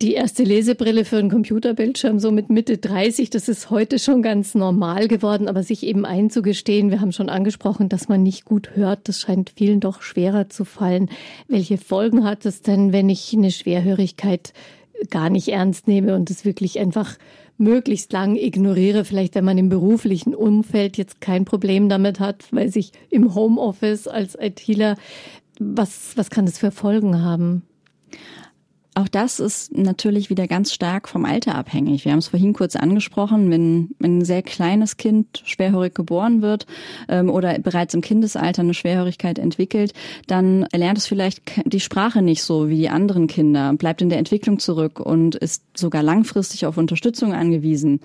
Die 0.00 0.14
erste 0.14 0.44
Lesebrille 0.44 1.04
für 1.04 1.16
einen 1.16 1.28
Computerbildschirm, 1.28 2.20
so 2.20 2.30
mit 2.30 2.50
Mitte 2.50 2.78
30, 2.78 3.30
das 3.30 3.48
ist 3.48 3.70
heute 3.70 3.98
schon 3.98 4.22
ganz 4.22 4.54
normal 4.54 5.08
geworden, 5.08 5.48
aber 5.48 5.64
sich 5.64 5.84
eben 5.84 6.06
einzugestehen, 6.06 6.92
wir 6.92 7.00
haben 7.00 7.10
schon 7.10 7.28
angesprochen, 7.28 7.88
dass 7.88 8.08
man 8.08 8.22
nicht 8.22 8.44
gut 8.44 8.76
hört, 8.76 9.08
das 9.08 9.20
scheint 9.20 9.50
vielen 9.56 9.80
doch 9.80 10.00
schwerer 10.02 10.48
zu 10.48 10.64
fallen. 10.64 11.10
Welche 11.48 11.78
Folgen 11.78 12.22
hat 12.22 12.46
es 12.46 12.62
denn, 12.62 12.92
wenn 12.92 13.08
ich 13.08 13.34
eine 13.34 13.50
Schwerhörigkeit 13.50 14.52
gar 15.10 15.30
nicht 15.30 15.48
ernst 15.48 15.88
nehme 15.88 16.14
und 16.14 16.30
es 16.30 16.44
wirklich 16.44 16.78
einfach 16.78 17.16
möglichst 17.56 18.12
lang 18.12 18.36
ignoriere, 18.36 19.04
vielleicht 19.04 19.34
wenn 19.34 19.44
man 19.44 19.58
im 19.58 19.68
beruflichen 19.68 20.32
Umfeld 20.32 20.96
jetzt 20.96 21.20
kein 21.20 21.44
Problem 21.44 21.88
damit 21.88 22.20
hat, 22.20 22.44
weil 22.52 22.68
sich 22.68 22.92
im 23.10 23.34
Homeoffice 23.34 24.06
als 24.06 24.36
ITler, 24.40 24.94
was, 25.58 26.12
was 26.14 26.30
kann 26.30 26.46
das 26.46 26.58
für 26.58 26.70
Folgen 26.70 27.20
haben? 27.20 27.64
Auch 28.98 29.06
das 29.06 29.38
ist 29.38 29.78
natürlich 29.78 30.28
wieder 30.28 30.48
ganz 30.48 30.72
stark 30.72 31.08
vom 31.08 31.24
Alter 31.24 31.54
abhängig. 31.54 32.04
Wir 32.04 32.10
haben 32.10 32.18
es 32.18 32.26
vorhin 32.26 32.52
kurz 32.52 32.74
angesprochen, 32.74 33.48
wenn, 33.48 33.90
wenn 34.00 34.18
ein 34.18 34.24
sehr 34.24 34.42
kleines 34.42 34.96
Kind 34.96 35.40
schwerhörig 35.44 35.94
geboren 35.94 36.42
wird 36.42 36.66
ähm, 37.08 37.30
oder 37.30 37.60
bereits 37.60 37.94
im 37.94 38.00
Kindesalter 38.00 38.62
eine 38.62 38.74
Schwerhörigkeit 38.74 39.38
entwickelt, 39.38 39.92
dann 40.26 40.64
erlernt 40.72 40.98
es 40.98 41.06
vielleicht 41.06 41.42
die 41.64 41.78
Sprache 41.78 42.22
nicht 42.22 42.42
so 42.42 42.68
wie 42.68 42.76
die 42.76 42.88
anderen 42.88 43.28
Kinder, 43.28 43.72
bleibt 43.74 44.02
in 44.02 44.08
der 44.08 44.18
Entwicklung 44.18 44.58
zurück 44.58 44.98
und 44.98 45.36
ist 45.36 45.62
sogar 45.76 46.02
langfristig 46.02 46.66
auf 46.66 46.76
Unterstützung 46.76 47.32
angewiesen. 47.32 48.00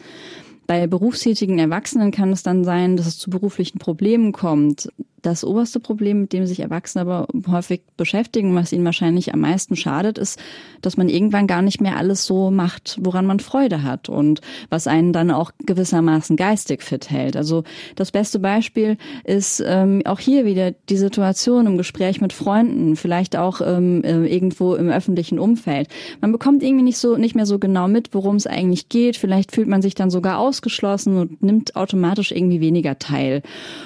Bei 0.67 0.85
berufstätigen 0.85 1.57
Erwachsenen 1.57 2.11
kann 2.11 2.31
es 2.31 2.43
dann 2.43 2.63
sein, 2.63 2.97
dass 2.97 3.07
es 3.07 3.17
zu 3.17 3.31
beruflichen 3.31 3.79
Problemen 3.79 4.31
kommt. 4.31 4.89
Das 5.23 5.45
oberste 5.45 5.79
Problem, 5.79 6.21
mit 6.21 6.33
dem 6.33 6.45
sich 6.45 6.59
Erwachsene 6.59 7.01
aber 7.01 7.27
häufig 7.47 7.81
beschäftigen, 7.95 8.53
was 8.55 8.73
ihnen 8.73 8.83
wahrscheinlich 8.83 9.33
am 9.33 9.39
meisten 9.39 9.77
schadet, 9.77 10.17
ist, 10.17 10.37
dass 10.81 10.97
man 10.97 11.07
irgendwann 11.07 11.47
gar 11.47 11.61
nicht 11.61 11.79
mehr 11.79 11.95
alles 11.95 12.25
so 12.25 12.51
macht, 12.51 12.97
woran 12.99 13.25
man 13.25 13.39
Freude 13.39 13.83
hat 13.83 14.09
und 14.09 14.41
was 14.69 14.85
einen 14.85 15.13
dann 15.13 15.31
auch 15.31 15.51
gewissermaßen 15.65 16.35
geistig 16.35 16.83
fit 16.83 17.09
hält. 17.09 17.37
Also 17.37 17.63
das 17.95 18.11
beste 18.11 18.37
Beispiel 18.37 18.97
ist 19.23 19.63
ähm, 19.65 20.01
auch 20.03 20.19
hier 20.19 20.43
wieder 20.43 20.71
die 20.89 20.97
Situation 20.97 21.67
im 21.67 21.77
Gespräch 21.77 22.19
mit 22.19 22.33
Freunden, 22.33 22.97
vielleicht 22.97 23.37
auch 23.37 23.61
ähm, 23.61 24.03
äh, 24.03 24.25
irgendwo 24.25 24.75
im 24.75 24.89
öffentlichen 24.89 25.39
Umfeld. 25.39 25.87
Man 26.19 26.33
bekommt 26.33 26.63
irgendwie 26.63 26.83
nicht 26.83 26.97
so 26.97 27.15
nicht 27.15 27.33
mehr 27.35 27.45
so 27.45 27.59
genau 27.59 27.87
mit, 27.87 28.13
worum 28.13 28.35
es 28.35 28.45
eigentlich 28.45 28.89
geht. 28.89 29.15
Vielleicht 29.15 29.53
fühlt 29.53 29.69
man 29.69 29.81
sich 29.81 29.95
dann 29.95 30.09
sogar 30.09 30.37
ausgeschlossen 30.37 31.15
und 31.15 31.41
nimmt 31.41 31.77
automatisch 31.77 32.33
irgendwie 32.33 32.59
weniger 32.59 32.99
teil. 32.99 33.41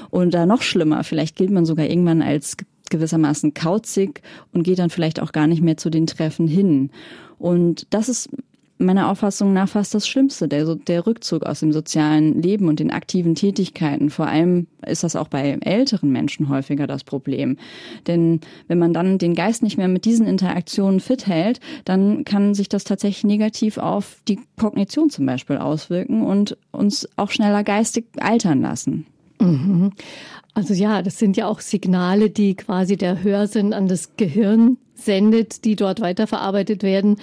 Und 0.09 0.33
da 0.33 0.47
noch 0.47 0.63
schlimmer, 0.63 1.03
vielleicht 1.03 1.26
Vielleicht 1.27 1.39
gilt 1.39 1.51
man 1.51 1.65
sogar 1.65 1.87
irgendwann 1.87 2.21
als 2.21 2.55
gewissermaßen 2.89 3.53
kauzig 3.53 4.21
und 4.53 4.63
geht 4.63 4.79
dann 4.79 4.89
vielleicht 4.89 5.21
auch 5.21 5.33
gar 5.33 5.45
nicht 5.45 5.61
mehr 5.61 5.75
zu 5.75 5.89
den 5.89 6.07
Treffen 6.07 6.47
hin. 6.47 6.89
Und 7.37 7.85
das 7.89 8.07
ist 8.07 8.29
meiner 8.77 9.11
Auffassung 9.11 9.51
nach 9.51 9.67
fast 9.67 9.93
das 9.93 10.07
Schlimmste, 10.07 10.47
der, 10.47 10.75
der 10.75 11.05
Rückzug 11.05 11.43
aus 11.43 11.59
dem 11.59 11.73
sozialen 11.73 12.41
Leben 12.41 12.69
und 12.69 12.79
den 12.79 12.91
aktiven 12.91 13.35
Tätigkeiten. 13.35 14.09
Vor 14.09 14.27
allem 14.27 14.67
ist 14.85 15.03
das 15.03 15.17
auch 15.17 15.27
bei 15.27 15.57
älteren 15.59 16.11
Menschen 16.13 16.47
häufiger 16.47 16.87
das 16.87 17.03
Problem. 17.03 17.57
Denn 18.07 18.39
wenn 18.69 18.79
man 18.79 18.93
dann 18.93 19.17
den 19.17 19.35
Geist 19.35 19.63
nicht 19.63 19.75
mehr 19.75 19.89
mit 19.89 20.05
diesen 20.05 20.27
Interaktionen 20.27 21.01
fit 21.01 21.27
hält, 21.27 21.59
dann 21.83 22.23
kann 22.23 22.53
sich 22.53 22.69
das 22.69 22.85
tatsächlich 22.85 23.25
negativ 23.25 23.79
auf 23.79 24.21
die 24.29 24.39
Kognition 24.57 25.09
zum 25.09 25.25
Beispiel 25.25 25.57
auswirken 25.57 26.21
und 26.21 26.55
uns 26.71 27.09
auch 27.17 27.31
schneller 27.31 27.65
geistig 27.65 28.05
altern 28.17 28.61
lassen. 28.61 29.07
Mhm. 29.39 29.91
Also 30.57 30.73
ja, 30.73 31.03
das 31.03 31.19
sind 31.19 31.37
ja 31.37 31.47
auch 31.47 31.59
Signale, 31.59 32.31
die 32.31 32.55
quasi 32.55 32.97
der 32.97 33.21
Hörsinn 33.21 33.73
an 33.73 33.87
das 33.87 34.17
Gehirn 34.17 34.77
sendet, 34.95 35.65
die 35.65 35.75
dort 35.75 36.01
weiterverarbeitet 36.01 36.81
werden. 36.81 37.17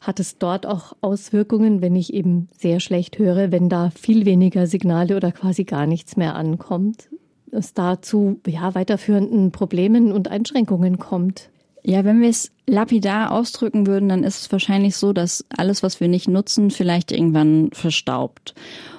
Hat 0.00 0.18
es 0.18 0.38
dort 0.38 0.66
auch 0.66 0.96
Auswirkungen, 1.00 1.82
wenn 1.82 1.94
ich 1.94 2.12
eben 2.12 2.48
sehr 2.58 2.80
schlecht 2.80 3.20
höre, 3.20 3.52
wenn 3.52 3.68
da 3.68 3.90
viel 3.90 4.26
weniger 4.26 4.66
Signale 4.66 5.14
oder 5.14 5.30
quasi 5.30 5.62
gar 5.62 5.86
nichts 5.86 6.16
mehr 6.16 6.34
ankommt? 6.34 7.10
Es 7.52 7.74
da 7.74 8.02
zu 8.02 8.40
ja, 8.44 8.74
weiterführenden 8.74 9.52
Problemen 9.52 10.10
und 10.10 10.26
Einschränkungen 10.26 10.98
kommt? 10.98 11.50
Ja, 11.82 12.04
wenn 12.04 12.20
wir 12.20 12.28
es 12.28 12.50
lapidar 12.66 13.32
ausdrücken 13.32 13.86
würden, 13.86 14.08
dann 14.08 14.22
ist 14.22 14.40
es 14.40 14.52
wahrscheinlich 14.52 14.96
so, 14.96 15.12
dass 15.12 15.44
alles, 15.56 15.82
was 15.82 16.00
wir 16.00 16.08
nicht 16.08 16.28
nutzen, 16.28 16.70
vielleicht 16.70 17.10
irgendwann 17.10 17.70
verstaubt. 17.72 18.54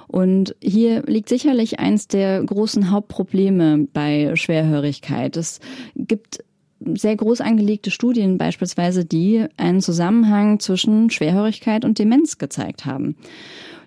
Und 0.08 0.56
hier 0.62 1.04
liegt 1.04 1.30
sicherlich 1.30 1.80
eins 1.80 2.08
der 2.08 2.44
großen 2.44 2.92
Hauptprobleme 2.92 3.88
bei 3.94 4.36
Schwerhörigkeit. 4.36 5.38
Es 5.38 5.62
gibt 5.96 6.44
sehr 6.84 7.16
groß 7.16 7.42
angelegte 7.42 7.92
Studien 7.92 8.38
beispielsweise, 8.38 9.06
die 9.06 9.46
einen 9.56 9.82
Zusammenhang 9.82 10.60
zwischen 10.60 11.10
Schwerhörigkeit 11.12 11.86
und 11.86 12.00
Demenz 12.00 12.40
gezeigt 12.40 12.86
haben. 12.86 13.16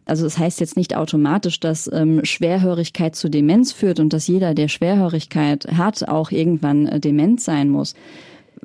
Also 0.07 0.27
es 0.27 0.35
das 0.35 0.43
heißt 0.43 0.61
jetzt 0.61 0.77
nicht 0.77 0.97
automatisch, 0.97 1.61
dass 1.61 1.91
ähm, 1.93 2.25
Schwerhörigkeit 2.25 3.17
zu 3.17 3.31
Demenz 3.31 3.73
führt 3.73 4.01
und 4.01 4.13
dass 4.13 4.27
jeder, 4.27 4.55
der 4.55 4.69
Schwerhörigkeit 4.69 5.67
hat, 5.77 6.07
auch 6.09 6.31
irgendwann 6.31 6.87
äh, 6.87 7.01
dement 7.01 7.41
sein 7.41 7.71
muss. 7.71 7.95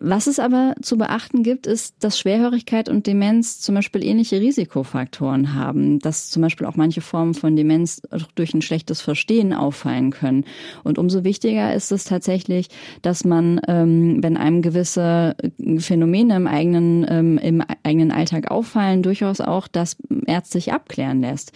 Was 0.01 0.27
es 0.27 0.39
aber 0.39 0.75
zu 0.81 0.97
beachten 0.97 1.43
gibt, 1.43 1.67
ist, 1.67 1.95
dass 1.99 2.17
Schwerhörigkeit 2.17 2.87
und 2.87 3.05
Demenz 3.05 3.59
zum 3.59 3.75
Beispiel 3.75 4.01
ähnliche 4.01 4.39
Risikofaktoren 4.39 5.55
haben, 5.55 5.99
dass 5.99 6.29
zum 6.29 6.41
Beispiel 6.41 6.67
auch 6.67 6.77
manche 6.77 7.01
Formen 7.01 7.33
von 7.33 7.57
Demenz 7.57 8.01
durch 8.35 8.53
ein 8.53 8.61
schlechtes 8.61 9.01
Verstehen 9.01 9.53
auffallen 9.53 10.11
können. 10.11 10.45
Und 10.85 10.99
umso 10.99 11.25
wichtiger 11.25 11.73
ist 11.73 11.91
es 11.91 12.05
tatsächlich, 12.05 12.69
dass 13.01 13.25
man, 13.25 13.59
ähm, 13.67 14.23
wenn 14.23 14.37
einem 14.37 14.61
gewisse 14.61 15.35
Phänomene 15.79 16.37
im 16.37 16.47
eigenen, 16.47 17.05
ähm, 17.09 17.37
im 17.37 17.61
eigenen 17.83 18.11
Alltag 18.11 18.51
auffallen, 18.51 19.03
durchaus 19.03 19.41
auch 19.41 19.67
das 19.67 19.97
ärztlich 20.25 20.71
abklären 20.71 21.19
lässt. 21.19 21.51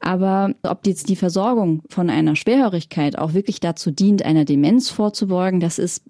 Aber 0.00 0.54
ob 0.62 0.86
jetzt 0.86 1.08
die 1.08 1.16
Versorgung 1.16 1.82
von 1.88 2.10
einer 2.10 2.36
Schwerhörigkeit 2.36 3.18
auch 3.18 3.34
wirklich 3.34 3.60
dazu 3.60 3.90
dient, 3.90 4.24
einer 4.24 4.44
Demenz 4.44 4.90
vorzubeugen, 4.90 5.60
das 5.60 5.78
ist 5.78 6.02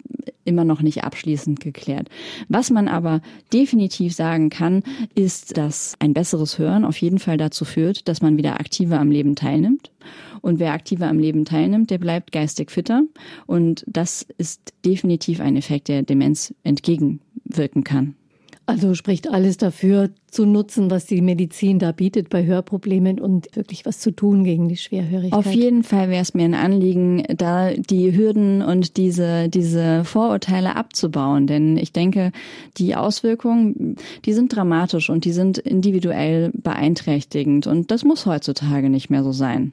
immer 0.47 0.63
noch 0.63 0.81
nicht 0.81 1.03
abschließend 1.03 1.59
geklärt. 1.59 2.09
Was 2.47 2.69
man 2.69 2.87
aber 2.87 3.21
definitiv 3.53 4.13
sagen 4.13 4.49
kann, 4.49 4.83
ist, 5.13 5.57
dass 5.57 5.95
ein 5.99 6.13
besseres 6.13 6.57
Hören 6.57 6.85
auf 6.85 6.97
jeden 6.97 7.19
Fall 7.19 7.37
dazu 7.37 7.65
führt, 7.65 8.07
dass 8.07 8.21
man 8.21 8.37
wieder 8.37 8.59
aktiver 8.59 8.99
am 8.99 9.11
Leben 9.11 9.35
teilnimmt. 9.35 9.91
Und 10.41 10.59
wer 10.59 10.71
aktiver 10.71 11.07
am 11.07 11.19
Leben 11.19 11.45
teilnimmt, 11.45 11.89
der 11.89 11.97
bleibt 11.97 12.31
geistig 12.31 12.71
fitter. 12.71 13.03
Und 13.45 13.83
das 13.87 14.25
ist 14.37 14.73
definitiv 14.85 15.41
ein 15.41 15.57
Effekt, 15.57 15.89
der 15.89 16.03
Demenz 16.03 16.53
entgegenwirken 16.63 17.83
kann. 17.83 18.15
Also 18.69 18.95
spricht 18.95 19.29
alles 19.29 19.55
dafür, 19.55 20.09
zu 20.29 20.45
nutzen, 20.45 20.91
was 20.91 21.05
die 21.05 21.21
Medizin 21.21 21.79
da 21.79 21.93
bietet 21.93 22.29
bei 22.29 22.45
Hörproblemen 22.45 23.17
und 23.17 23.55
wirklich 23.55 23.85
was 23.85 23.99
zu 23.99 24.11
tun 24.11 24.43
gegen 24.43 24.67
die 24.67 24.75
Schwerhörigkeit. 24.75 25.39
Auf 25.39 25.53
jeden 25.53 25.83
Fall 25.83 26.09
wäre 26.09 26.21
es 26.21 26.33
mir 26.33 26.43
ein 26.43 26.53
Anliegen, 26.53 27.23
da 27.29 27.71
die 27.71 28.13
Hürden 28.13 28.61
und 28.61 28.97
diese, 28.97 29.47
diese 29.47 30.03
Vorurteile 30.03 30.75
abzubauen. 30.75 31.47
Denn 31.47 31.77
ich 31.77 31.93
denke, 31.93 32.33
die 32.75 32.93
Auswirkungen, 32.93 33.95
die 34.25 34.33
sind 34.33 34.53
dramatisch 34.53 35.09
und 35.09 35.23
die 35.23 35.31
sind 35.31 35.59
individuell 35.59 36.51
beeinträchtigend. 36.53 37.67
Und 37.67 37.89
das 37.89 38.03
muss 38.03 38.25
heutzutage 38.25 38.89
nicht 38.89 39.09
mehr 39.09 39.23
so 39.23 39.31
sein. 39.31 39.71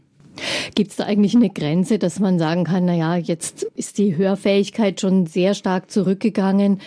Gibt 0.75 0.91
es 0.91 0.97
da 0.97 1.05
eigentlich 1.05 1.35
eine 1.35 1.51
Grenze, 1.51 1.99
dass 1.99 2.19
man 2.19 2.39
sagen 2.39 2.65
kann, 2.65 2.85
na 2.85 2.95
ja, 2.95 3.17
jetzt 3.17 3.63
ist 3.75 3.99
die 3.99 4.17
Hörfähigkeit 4.17 5.01
schon 5.01 5.27
sehr 5.27 5.55
stark 5.55 5.91
zurückgegangen 5.91 6.81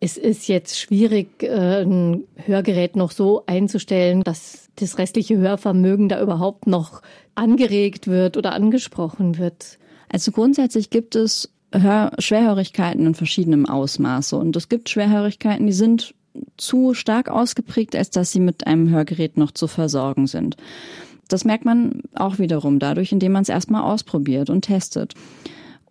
es 0.00 0.16
ist 0.16 0.48
jetzt 0.48 0.78
schwierig, 0.78 1.42
äh, 1.42 1.82
ein 1.82 2.24
Hörgerät 2.36 2.96
noch 2.96 3.10
so 3.10 3.44
einzustellen, 3.46 4.22
dass 4.22 4.68
das 4.76 4.98
restliche 4.98 5.36
Hörvermögen 5.36 6.08
da 6.08 6.20
überhaupt 6.20 6.66
noch 6.66 7.02
angeregt 7.34 8.06
wird 8.06 8.36
oder 8.36 8.52
angesprochen 8.52 9.38
wird. 9.38 9.78
Also 10.08 10.30
grundsätzlich 10.32 10.90
gibt 10.90 11.16
es 11.16 11.50
Hör 11.72 12.12
Schwerhörigkeiten 12.18 13.04
in 13.04 13.14
verschiedenem 13.14 13.66
Ausmaße. 13.66 14.36
Und 14.36 14.54
es 14.54 14.68
gibt 14.68 14.88
Schwerhörigkeiten, 14.88 15.66
die 15.66 15.72
sind 15.72 16.14
zu 16.56 16.94
stark 16.94 17.28
ausgeprägt, 17.28 17.96
als 17.96 18.10
dass 18.10 18.30
sie 18.30 18.40
mit 18.40 18.66
einem 18.66 18.90
Hörgerät 18.90 19.36
noch 19.36 19.50
zu 19.50 19.66
versorgen 19.66 20.26
sind. 20.28 20.56
Das 21.28 21.44
merkt 21.44 21.64
man 21.64 22.02
auch 22.14 22.38
wiederum 22.38 22.78
dadurch, 22.78 23.10
indem 23.10 23.32
man 23.32 23.42
es 23.42 23.48
erstmal 23.48 23.82
ausprobiert 23.82 24.50
und 24.50 24.62
testet. 24.62 25.14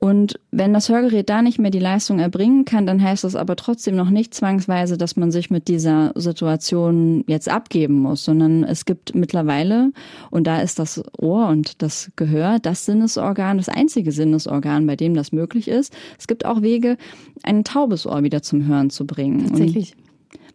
Und 0.03 0.37
wenn 0.51 0.73
das 0.73 0.89
Hörgerät 0.89 1.29
da 1.29 1.41
nicht 1.41 1.59
mehr 1.59 1.71
die 1.71 1.79
Leistung 1.79 2.19
erbringen 2.19 2.65
kann, 2.65 2.85
dann 2.85 3.01
heißt 3.01 3.23
das 3.23 3.37
aber 3.37 3.55
trotzdem 3.55 3.95
noch 3.95 4.09
nicht 4.09 4.33
zwangsweise, 4.33 4.97
dass 4.97 5.15
man 5.15 5.31
sich 5.31 5.49
mit 5.49 5.69
dieser 5.69 6.11
Situation 6.15 7.23
jetzt 7.25 7.47
abgeben 7.47 7.99
muss, 7.99 8.25
sondern 8.25 8.65
es 8.65 8.83
gibt 8.83 9.15
mittlerweile, 9.15 9.93
und 10.29 10.45
da 10.45 10.59
ist 10.59 10.77
das 10.77 11.01
Ohr 11.17 11.47
und 11.47 11.81
das 11.81 12.11
Gehör 12.17 12.59
das 12.59 12.85
Sinnesorgan, 12.85 13.55
das 13.55 13.69
einzige 13.69 14.11
Sinnesorgan, 14.11 14.85
bei 14.87 14.97
dem 14.97 15.13
das 15.13 15.31
möglich 15.31 15.69
ist. 15.69 15.95
Es 16.19 16.27
gibt 16.27 16.45
auch 16.45 16.61
Wege, 16.61 16.97
ein 17.43 17.63
taubes 17.63 18.05
Ohr 18.05 18.23
wieder 18.23 18.41
zum 18.41 18.67
Hören 18.67 18.89
zu 18.89 19.07
bringen. 19.07 19.47
Tatsächlich. 19.47 19.95
Und 19.95 20.02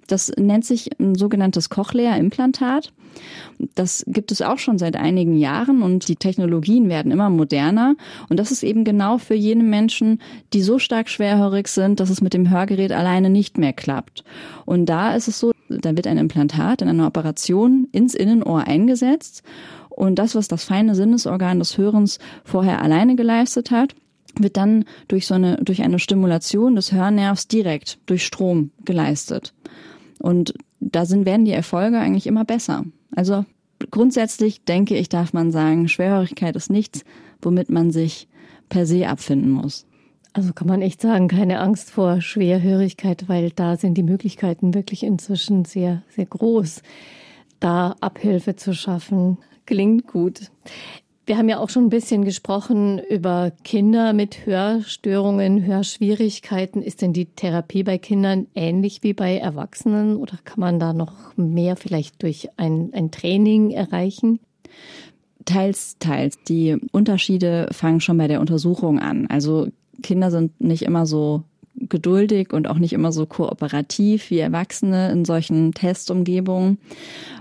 das 0.08 0.32
nennt 0.36 0.64
sich 0.64 0.98
ein 0.98 1.14
sogenanntes 1.14 1.70
Cochlea-Implantat. 1.70 2.92
Das 3.74 4.04
gibt 4.06 4.32
es 4.32 4.42
auch 4.42 4.58
schon 4.58 4.78
seit 4.78 4.96
einigen 4.96 5.36
Jahren 5.36 5.82
und 5.82 6.08
die 6.08 6.16
Technologien 6.16 6.88
werden 6.88 7.12
immer 7.12 7.30
moderner. 7.30 7.96
Und 8.28 8.38
das 8.38 8.50
ist 8.50 8.62
eben 8.62 8.84
genau 8.84 9.18
für 9.18 9.34
jene 9.34 9.64
Menschen, 9.64 10.20
die 10.52 10.62
so 10.62 10.78
stark 10.78 11.08
schwerhörig 11.08 11.68
sind, 11.68 12.00
dass 12.00 12.10
es 12.10 12.20
mit 12.20 12.34
dem 12.34 12.50
Hörgerät 12.50 12.92
alleine 12.92 13.30
nicht 13.30 13.58
mehr 13.58 13.72
klappt. 13.72 14.24
Und 14.64 14.86
da 14.86 15.14
ist 15.14 15.28
es 15.28 15.38
so, 15.38 15.52
da 15.68 15.96
wird 15.96 16.06
ein 16.06 16.18
Implantat 16.18 16.82
in 16.82 16.88
einer 16.88 17.06
Operation 17.06 17.88
ins 17.92 18.14
Innenohr 18.14 18.66
eingesetzt. 18.66 19.42
Und 19.90 20.18
das, 20.18 20.34
was 20.34 20.48
das 20.48 20.64
feine 20.64 20.94
Sinnesorgan 20.94 21.58
des 21.58 21.76
Hörens 21.76 22.18
vorher 22.44 22.82
alleine 22.82 23.16
geleistet 23.16 23.70
hat, 23.70 23.94
wird 24.38 24.56
dann 24.56 24.84
durch 25.08 25.26
so 25.26 25.34
eine, 25.34 25.56
durch 25.56 25.82
eine 25.82 25.98
Stimulation 25.98 26.76
des 26.76 26.92
Hörnervs 26.92 27.48
direkt 27.48 27.98
durch 28.06 28.24
Strom 28.24 28.70
geleistet. 28.84 29.54
Und 30.18 30.54
da 30.80 31.04
sind, 31.06 31.26
werden 31.26 31.44
die 31.44 31.52
Erfolge 31.52 31.98
eigentlich 31.98 32.26
immer 32.26 32.44
besser. 32.44 32.84
Also 33.14 33.44
grundsätzlich 33.90 34.64
denke 34.64 34.96
ich, 34.96 35.08
darf 35.08 35.32
man 35.32 35.50
sagen, 35.50 35.88
Schwerhörigkeit 35.88 36.56
ist 36.56 36.70
nichts, 36.70 37.04
womit 37.40 37.70
man 37.70 37.90
sich 37.90 38.28
per 38.68 38.86
se 38.86 39.08
abfinden 39.08 39.50
muss. 39.50 39.86
Also 40.32 40.52
kann 40.52 40.68
man 40.68 40.82
echt 40.82 41.00
sagen, 41.00 41.28
keine 41.28 41.60
Angst 41.60 41.90
vor 41.90 42.20
Schwerhörigkeit, 42.20 43.28
weil 43.28 43.50
da 43.50 43.76
sind 43.76 43.94
die 43.94 44.02
Möglichkeiten 44.02 44.74
wirklich 44.74 45.02
inzwischen 45.02 45.64
sehr, 45.64 46.02
sehr 46.14 46.26
groß, 46.26 46.82
da 47.60 47.96
Abhilfe 48.00 48.54
zu 48.54 48.74
schaffen. 48.74 49.38
Klingt 49.66 50.06
gut. 50.06 50.50
Wir 51.28 51.36
haben 51.36 51.50
ja 51.50 51.58
auch 51.58 51.68
schon 51.68 51.84
ein 51.84 51.90
bisschen 51.90 52.24
gesprochen 52.24 52.98
über 52.98 53.52
Kinder 53.62 54.14
mit 54.14 54.46
Hörstörungen, 54.46 55.62
Hörschwierigkeiten. 55.62 56.80
Ist 56.80 57.02
denn 57.02 57.12
die 57.12 57.26
Therapie 57.26 57.82
bei 57.82 57.98
Kindern 57.98 58.46
ähnlich 58.54 59.02
wie 59.02 59.12
bei 59.12 59.36
Erwachsenen 59.36 60.16
oder 60.16 60.38
kann 60.46 60.60
man 60.60 60.78
da 60.78 60.94
noch 60.94 61.36
mehr 61.36 61.76
vielleicht 61.76 62.22
durch 62.22 62.48
ein, 62.56 62.94
ein 62.94 63.10
Training 63.10 63.72
erreichen? 63.72 64.40
Teils, 65.44 65.98
teils. 65.98 66.38
Die 66.48 66.78
Unterschiede 66.92 67.68
fangen 67.72 68.00
schon 68.00 68.16
bei 68.16 68.26
der 68.26 68.40
Untersuchung 68.40 68.98
an. 68.98 69.26
Also 69.26 69.68
Kinder 70.02 70.30
sind 70.30 70.58
nicht 70.62 70.80
immer 70.80 71.04
so 71.04 71.42
geduldig 71.88 72.52
und 72.52 72.68
auch 72.68 72.78
nicht 72.78 72.92
immer 72.92 73.12
so 73.12 73.26
kooperativ 73.26 74.30
wie 74.30 74.38
Erwachsene 74.38 75.10
in 75.10 75.24
solchen 75.24 75.72
Testumgebungen. 75.72 76.78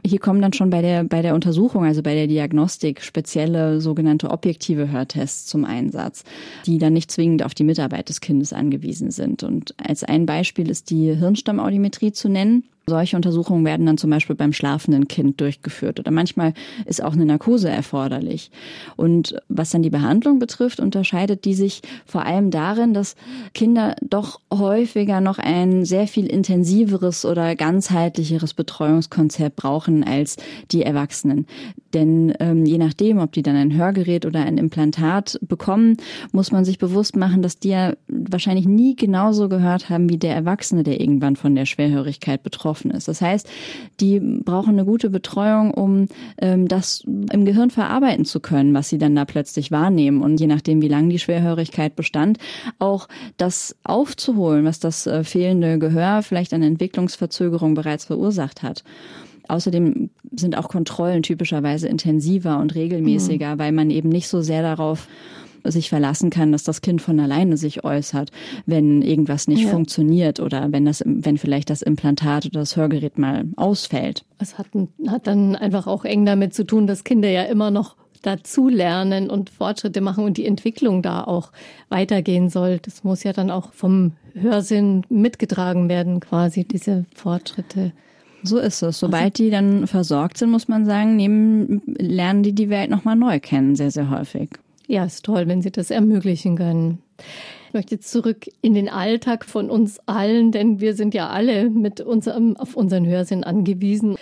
Hier 0.06 0.20
kommen 0.20 0.42
dann 0.42 0.54
schon 0.54 0.70
bei 0.70 0.82
der, 0.82 1.04
bei 1.04 1.22
der 1.22 1.36
Untersuchung, 1.36 1.86
also 1.86 2.04
bei 2.04 2.14
der 2.14 2.28
Diagnostik, 2.28 3.02
spezielle 3.02 3.82
sogenannte 3.82 4.32
objektive 4.32 4.92
Hörtests 4.92 5.46
zum 5.46 5.66
Einsatz, 5.66 6.24
die 6.66 6.78
dann 6.78 6.94
nicht 6.94 7.12
zwingend 7.12 7.44
auf 7.44 7.54
die 7.54 7.64
Mitarbeit 7.64 8.10
des 8.10 8.22
Kindes 8.22 8.54
angewiesen 8.54 9.12
sind. 9.12 9.44
Und 9.44 9.74
als 9.78 10.04
ein 10.04 10.26
Beispiel 10.26 10.70
ist 10.70 10.90
die 10.90 11.14
Hirnstammaudiometrie 11.14 12.12
zu 12.12 12.30
nennen. 12.30 12.64
Solche 12.90 13.18
Untersuchungen 13.18 13.66
werden 13.66 13.86
dann 13.86 13.98
zum 13.98 14.12
Beispiel 14.12 14.38
beim 14.38 14.54
schlafenden 14.54 15.10
Kind 15.10 15.42
durchgeführt 15.42 16.00
oder 16.00 16.10
manchmal 16.10 16.54
ist 16.86 17.04
auch 17.04 17.12
eine 17.12 17.26
Narkose 17.26 17.70
erforderlich. 17.70 18.50
Und 18.96 19.36
was 19.50 19.72
dann 19.72 19.84
die 19.84 19.90
Behandlung 19.90 20.40
betrifft, 20.40 20.80
unterscheidet 20.80 21.44
die 21.44 21.54
sich 21.54 21.82
vor 22.06 22.26
allem 22.26 22.50
darin, 22.50 22.94
dass 22.94 23.18
Kinder 23.54 23.98
doch 24.02 24.40
häufiger 24.54 25.20
noch 25.20 25.38
ein 25.38 25.84
sehr 25.84 26.08
viel 26.08 26.28
intensiveres 26.28 27.26
oder 27.26 27.58
ganzheitlicheres 27.58 28.54
Betreuungskonzept 28.54 29.58
brauchen 29.58 30.06
als 30.06 30.38
die 30.72 30.84
Erwachsenen. 30.84 31.46
Denn 31.94 32.34
ähm, 32.40 32.66
je 32.66 32.78
nachdem, 32.78 33.18
ob 33.18 33.34
die 33.34 33.42
dann 33.42 33.58
ein 33.58 33.76
Hörgerät 33.76 34.26
oder 34.26 34.46
ein 34.46 34.58
Implantat 34.58 35.38
bekommen, 35.42 35.98
muss 36.32 36.54
man 36.54 36.64
sich 36.64 36.78
bewusst 36.78 37.18
machen, 37.18 37.42
dass 37.42 37.60
die 37.60 37.70
ja 37.70 37.96
wahrscheinlich 38.08 38.66
nie 38.66 38.96
genauso 38.96 39.50
gehört 39.50 39.90
haben 39.90 40.10
wie 40.10 40.18
der 40.18 40.36
Erwachsene, 40.36 40.84
der 40.84 41.02
irgendwann 41.02 41.36
von 41.36 41.54
der 41.54 41.66
Schwerhörigkeit 41.66 42.44
betroffen 42.44 42.77
betroffen 42.78 42.92
ist. 42.92 43.08
Das 43.08 43.22
heißt, 43.22 43.48
die 44.00 44.20
brauchen 44.20 44.72
eine 44.72 44.86
gute 44.86 45.10
Betreuung, 45.10 45.74
um 45.74 46.08
ähm, 46.40 46.68
das 46.68 47.04
im 47.06 47.46
Gehirn 47.46 47.72
verarbeiten 47.72 48.26
zu 48.26 48.40
können, 48.40 48.74
was 48.74 48.90
sie 48.90 48.98
dann 48.98 49.16
da 49.16 49.26
plötzlich 49.26 49.72
wahrnehmen. 49.72 50.22
Und 50.22 50.40
je 50.40 50.48
nachdem, 50.48 50.82
wie 50.82 50.88
lange 50.88 51.10
die 51.10 51.20
Schwerhörigkeit 51.20 51.96
bestand, 51.96 52.38
auch 52.80 53.08
das 53.38 53.76
aufzuholen, 53.84 54.66
was 54.66 54.80
das 54.80 55.08
äh, 55.08 55.24
fehlende 55.24 55.80
Gehör 55.80 56.22
vielleicht 56.22 56.54
an 56.54 56.64
Entwicklungsverzögerung 56.64 57.74
bereits 57.74 58.06
verursacht 58.06 58.64
hat. 58.64 58.84
Außerdem 59.50 60.10
sind 60.36 60.58
auch 60.58 60.68
Kontrollen 60.68 61.24
typischerweise 61.24 61.88
intensiver 61.88 62.60
und 62.60 62.76
regelmäßiger, 62.76 63.56
mhm. 63.56 63.60
weil 63.60 63.72
man 63.72 63.90
eben 63.90 64.10
nicht 64.10 64.28
so 64.28 64.42
sehr 64.42 64.62
darauf 64.62 65.08
sich 65.72 65.90
verlassen 65.90 66.30
kann, 66.30 66.52
dass 66.52 66.64
das 66.64 66.82
Kind 66.82 67.02
von 67.02 67.20
alleine 67.20 67.58
sich 67.58 67.84
äußert, 67.84 68.32
wenn 68.66 69.02
irgendwas 69.02 69.48
nicht 69.48 69.64
ja. 69.64 69.70
funktioniert 69.70 70.40
oder 70.40 70.72
wenn 70.72 70.86
das, 70.86 71.04
wenn 71.06 71.38
vielleicht 71.38 71.70
das 71.70 71.82
Implantat 71.82 72.46
oder 72.46 72.60
das 72.62 72.76
Hörgerät 72.76 73.18
mal 73.18 73.46
ausfällt. 73.56 74.26
Es 74.40 74.58
hat, 74.58 74.68
hat 75.08 75.28
dann 75.28 75.56
einfach 75.56 75.88
auch 75.88 76.06
eng 76.06 76.26
damit 76.26 76.54
zu 76.54 76.66
tun, 76.66 76.88
dass 76.88 77.04
Kinder 77.04 77.30
ja 77.30 77.44
immer 77.44 77.72
noch 77.72 77.96
dazu 78.22 78.68
lernen 78.68 79.30
und 79.30 79.50
Fortschritte 79.50 80.02
machen 80.02 80.26
und 80.26 80.38
die 80.38 80.46
Entwicklung 80.46 81.02
da 81.02 81.24
auch 81.24 81.52
weitergehen 81.90 82.50
soll. 82.50 82.80
Das 82.82 83.04
muss 83.04 83.24
ja 83.24 83.34
dann 83.34 83.52
auch 83.52 83.74
vom 83.74 84.14
Hörsinn 84.34 85.04
mitgetragen 85.10 85.90
werden, 85.90 86.20
quasi 86.20 86.64
diese 86.64 87.06
Fortschritte. 87.16 87.94
So 88.44 88.60
ist 88.60 88.82
es. 88.82 89.00
Sobald 89.00 89.40
die 89.40 89.50
dann 89.50 89.88
versorgt 89.88 90.38
sind, 90.38 90.52
muss 90.52 90.68
man 90.68 90.86
sagen, 90.86 91.16
nehmen, 91.16 91.82
lernen 91.98 92.44
die 92.44 92.54
die 92.54 92.70
Welt 92.70 92.90
nochmal 92.90 93.16
neu 93.16 93.40
kennen, 93.40 93.76
sehr, 93.76 93.92
sehr 93.92 94.10
häufig. 94.10 94.50
Ja, 94.88 95.04
ist 95.04 95.26
toll, 95.26 95.48
wenn 95.48 95.62
Sie 95.62 95.72
das 95.72 95.92
ermöglichen 95.92 96.56
können. 96.56 97.00
Ich 97.68 97.74
möchte 97.74 98.00
zurück 98.00 98.48
in 98.62 98.74
den 98.74 98.88
Alltag 98.88 99.44
von 99.44 99.70
uns 99.70 100.00
allen, 100.06 100.54
denn 100.54 100.80
wir 100.80 100.96
sind 100.96 101.14
ja 101.14 101.30
alle 101.30 101.70
mit 101.70 102.00
unserem, 102.00 102.56
auf 102.56 102.76
unseren 102.78 103.06
Hörsinn 103.06 103.44
angewiesen. 103.44 104.16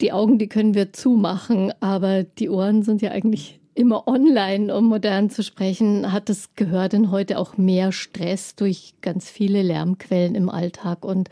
Die 0.00 0.12
Augen, 0.12 0.38
die 0.38 0.48
können 0.48 0.74
wir 0.74 0.94
zumachen, 0.94 1.72
aber 1.80 2.22
die 2.22 2.48
Ohren 2.48 2.82
sind 2.82 3.02
ja 3.02 3.10
eigentlich 3.10 3.60
immer 3.74 4.08
online, 4.08 4.74
um 4.74 4.86
modern 4.86 5.28
zu 5.28 5.42
sprechen. 5.42 6.10
Hat 6.10 6.30
das 6.30 6.54
Gehör 6.54 6.88
denn 6.88 7.10
heute 7.10 7.38
auch 7.38 7.58
mehr 7.58 7.92
Stress 7.92 8.56
durch 8.56 8.94
ganz 9.02 9.28
viele 9.28 9.62
Lärmquellen 9.62 10.34
im 10.34 10.48
Alltag 10.48 11.04
und 11.04 11.28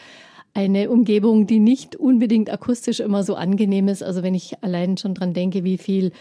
eine 0.52 0.90
Umgebung, 0.90 1.46
die 1.46 1.60
nicht 1.60 1.96
unbedingt 1.96 2.50
akustisch 2.50 3.00
immer 3.00 3.24
so 3.24 3.34
angenehm 3.34 3.88
ist? 3.88 4.02
Also 4.02 4.22
wenn 4.22 4.34
ich 4.34 4.62
allein 4.62 4.96
schon 4.98 5.14
dran 5.14 5.32
denke, 5.32 5.64
wie 5.64 5.78
viel 5.78 6.12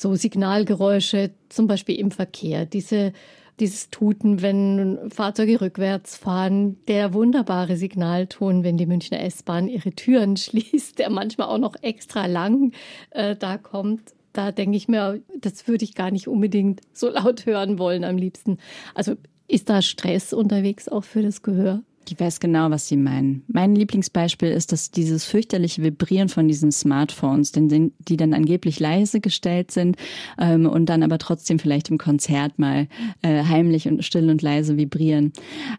so 0.00 0.14
Signalgeräusche, 0.14 1.30
zum 1.48 1.66
Beispiel 1.66 1.96
im 1.96 2.10
Verkehr, 2.10 2.66
diese 2.66 3.12
dieses 3.60 3.90
Tuten, 3.90 4.40
wenn 4.40 5.10
Fahrzeuge 5.10 5.60
rückwärts 5.60 6.16
fahren, 6.16 6.76
der 6.86 7.12
wunderbare 7.12 7.76
Signalton, 7.76 8.62
wenn 8.62 8.76
die 8.76 8.86
Münchner 8.86 9.20
S-Bahn 9.20 9.68
ihre 9.68 9.90
Türen 9.90 10.36
schließt, 10.36 10.98
der 10.98 11.10
manchmal 11.10 11.48
auch 11.48 11.58
noch 11.58 11.74
extra 11.82 12.26
lang 12.26 12.72
äh, 13.10 13.36
da 13.36 13.58
kommt. 13.58 14.14
Da 14.32 14.52
denke 14.52 14.76
ich 14.76 14.88
mir, 14.88 15.20
das 15.40 15.66
würde 15.66 15.84
ich 15.84 15.94
gar 15.94 16.10
nicht 16.10 16.28
unbedingt 16.28 16.80
so 16.92 17.08
laut 17.08 17.46
hören 17.46 17.78
wollen 17.78 18.04
am 18.04 18.16
liebsten. 18.16 18.58
Also 18.94 19.16
ist 19.48 19.68
da 19.68 19.82
Stress 19.82 20.32
unterwegs 20.32 20.88
auch 20.88 21.04
für 21.04 21.22
das 21.22 21.42
Gehör? 21.42 21.82
Ich 22.08 22.18
weiß 22.18 22.40
genau, 22.40 22.70
was 22.70 22.88
Sie 22.88 22.96
meinen. 22.96 23.44
Mein 23.48 23.74
Lieblingsbeispiel 23.74 24.48
ist, 24.48 24.72
dass 24.72 24.90
dieses 24.90 25.24
fürchterliche 25.24 25.82
Vibrieren 25.82 26.28
von 26.28 26.48
diesen 26.48 26.72
Smartphones, 26.72 27.52
denn 27.52 27.92
die 27.98 28.16
dann 28.16 28.32
angeblich 28.32 28.80
leise 28.80 29.20
gestellt 29.20 29.70
sind 29.70 29.96
ähm, 30.38 30.66
und 30.66 30.86
dann 30.86 31.02
aber 31.02 31.18
trotzdem 31.18 31.58
vielleicht 31.58 31.90
im 31.90 31.98
Konzert 31.98 32.58
mal 32.58 32.88
äh, 33.22 33.44
heimlich 33.44 33.88
und 33.88 34.02
still 34.04 34.30
und 34.30 34.40
leise 34.40 34.78
vibrieren. 34.78 35.32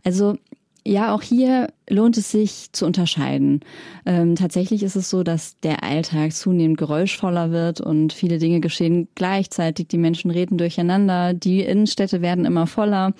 Also 0.03 0.37
ja, 0.85 1.13
auch 1.13 1.21
hier 1.21 1.67
lohnt 1.89 2.17
es 2.17 2.31
sich 2.31 2.69
zu 2.71 2.85
unterscheiden. 2.85 3.61
Ähm, 4.05 4.35
tatsächlich 4.35 4.83
ist 4.83 4.95
es 4.95 5.09
so, 5.09 5.23
dass 5.23 5.57
der 5.59 5.83
Alltag 5.83 6.33
zunehmend 6.33 6.77
geräuschvoller 6.77 7.51
wird 7.51 7.81
und 7.81 8.13
viele 8.13 8.37
Dinge 8.37 8.59
geschehen 8.59 9.07
gleichzeitig. 9.15 9.87
Die 9.87 9.97
Menschen 9.97 10.31
reden 10.31 10.57
durcheinander, 10.57 11.33
die 11.33 11.61
Innenstädte 11.61 12.21
werden 12.21 12.45
immer 12.45 12.67
voller. 12.67 13.13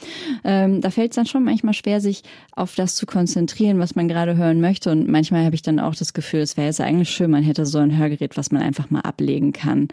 Ähm, 0.44 0.82
da 0.82 0.90
fällt 0.90 1.12
es 1.12 1.16
dann 1.16 1.26
schon 1.26 1.44
manchmal 1.44 1.74
schwer, 1.74 2.02
sich 2.02 2.24
auf 2.56 2.76
das 2.76 2.96
zu 2.96 3.06
konzentrieren, 3.06 3.80
was 3.80 3.96
man 3.96 4.08
gerade 4.08 4.38
hören 4.38 4.62
möchte. 4.62 4.92
Und 4.92 5.08
manchmal 5.08 5.46
habe 5.46 5.56
ich 5.56 5.62
dann 5.62 5.80
auch 5.80 5.96
das 5.96 6.14
Gefühl, 6.14 6.42
es 6.42 6.58
wäre 6.58 6.68
jetzt 6.68 6.82
eigentlich 6.82 7.10
schön, 7.10 7.32
man 7.32 7.44
hätte 7.44 7.66
so 7.66 7.80
ein 7.80 7.98
Hörgerät, 7.98 8.38
was 8.38 8.52
man 8.52 8.62
einfach 8.62 8.90
mal 8.90 9.02
ablegen 9.02 9.52
kann. 9.52 9.90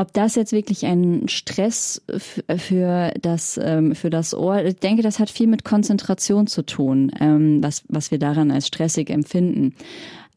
Ob 0.00 0.12
das 0.12 0.36
jetzt 0.36 0.52
wirklich 0.52 0.86
ein 0.86 1.26
Stress 1.26 2.00
für 2.56 3.12
das, 3.20 3.58
ähm, 3.60 3.96
für 3.96 4.10
das 4.10 4.32
Ohr, 4.32 4.64
ich 4.64 4.76
denke, 4.76 5.02
das 5.02 5.18
hat 5.18 5.28
viel 5.28 5.48
mit 5.48 5.64
Konzentration 5.64 6.46
zu 6.46 6.62
tun, 6.62 7.10
ähm, 7.18 7.60
was, 7.64 7.82
was 7.88 8.12
wir 8.12 8.20
daran 8.20 8.52
als 8.52 8.68
stressig 8.68 9.10
empfinden. 9.10 9.74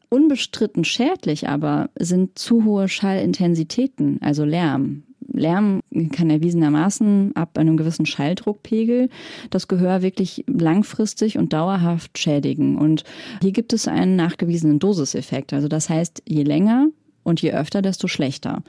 Unbestritten 0.08 0.82
schädlich 0.82 1.48
aber 1.48 1.90
sind 1.96 2.40
zu 2.40 2.64
hohe 2.64 2.88
Schallintensitäten, 2.88 4.18
also 4.20 4.44
Lärm. 4.44 5.04
Lärm 5.32 5.80
kann 6.10 6.28
erwiesenermaßen 6.28 7.36
ab 7.36 7.56
einem 7.56 7.76
gewissen 7.76 8.04
Schalldruckpegel 8.04 9.10
das 9.50 9.68
Gehör 9.68 10.02
wirklich 10.02 10.44
langfristig 10.48 11.38
und 11.38 11.52
dauerhaft 11.52 12.18
schädigen. 12.18 12.76
Und 12.76 13.04
hier 13.40 13.52
gibt 13.52 13.72
es 13.72 13.86
einen 13.86 14.16
nachgewiesenen 14.16 14.80
Dosiseffekt. 14.80 15.52
Also 15.52 15.68
das 15.68 15.88
heißt, 15.88 16.24
je 16.26 16.42
länger 16.42 16.88
und 17.22 17.40
je 17.40 17.52
öfter, 17.52 17.80
desto 17.80 18.08
schlechter. 18.08 18.62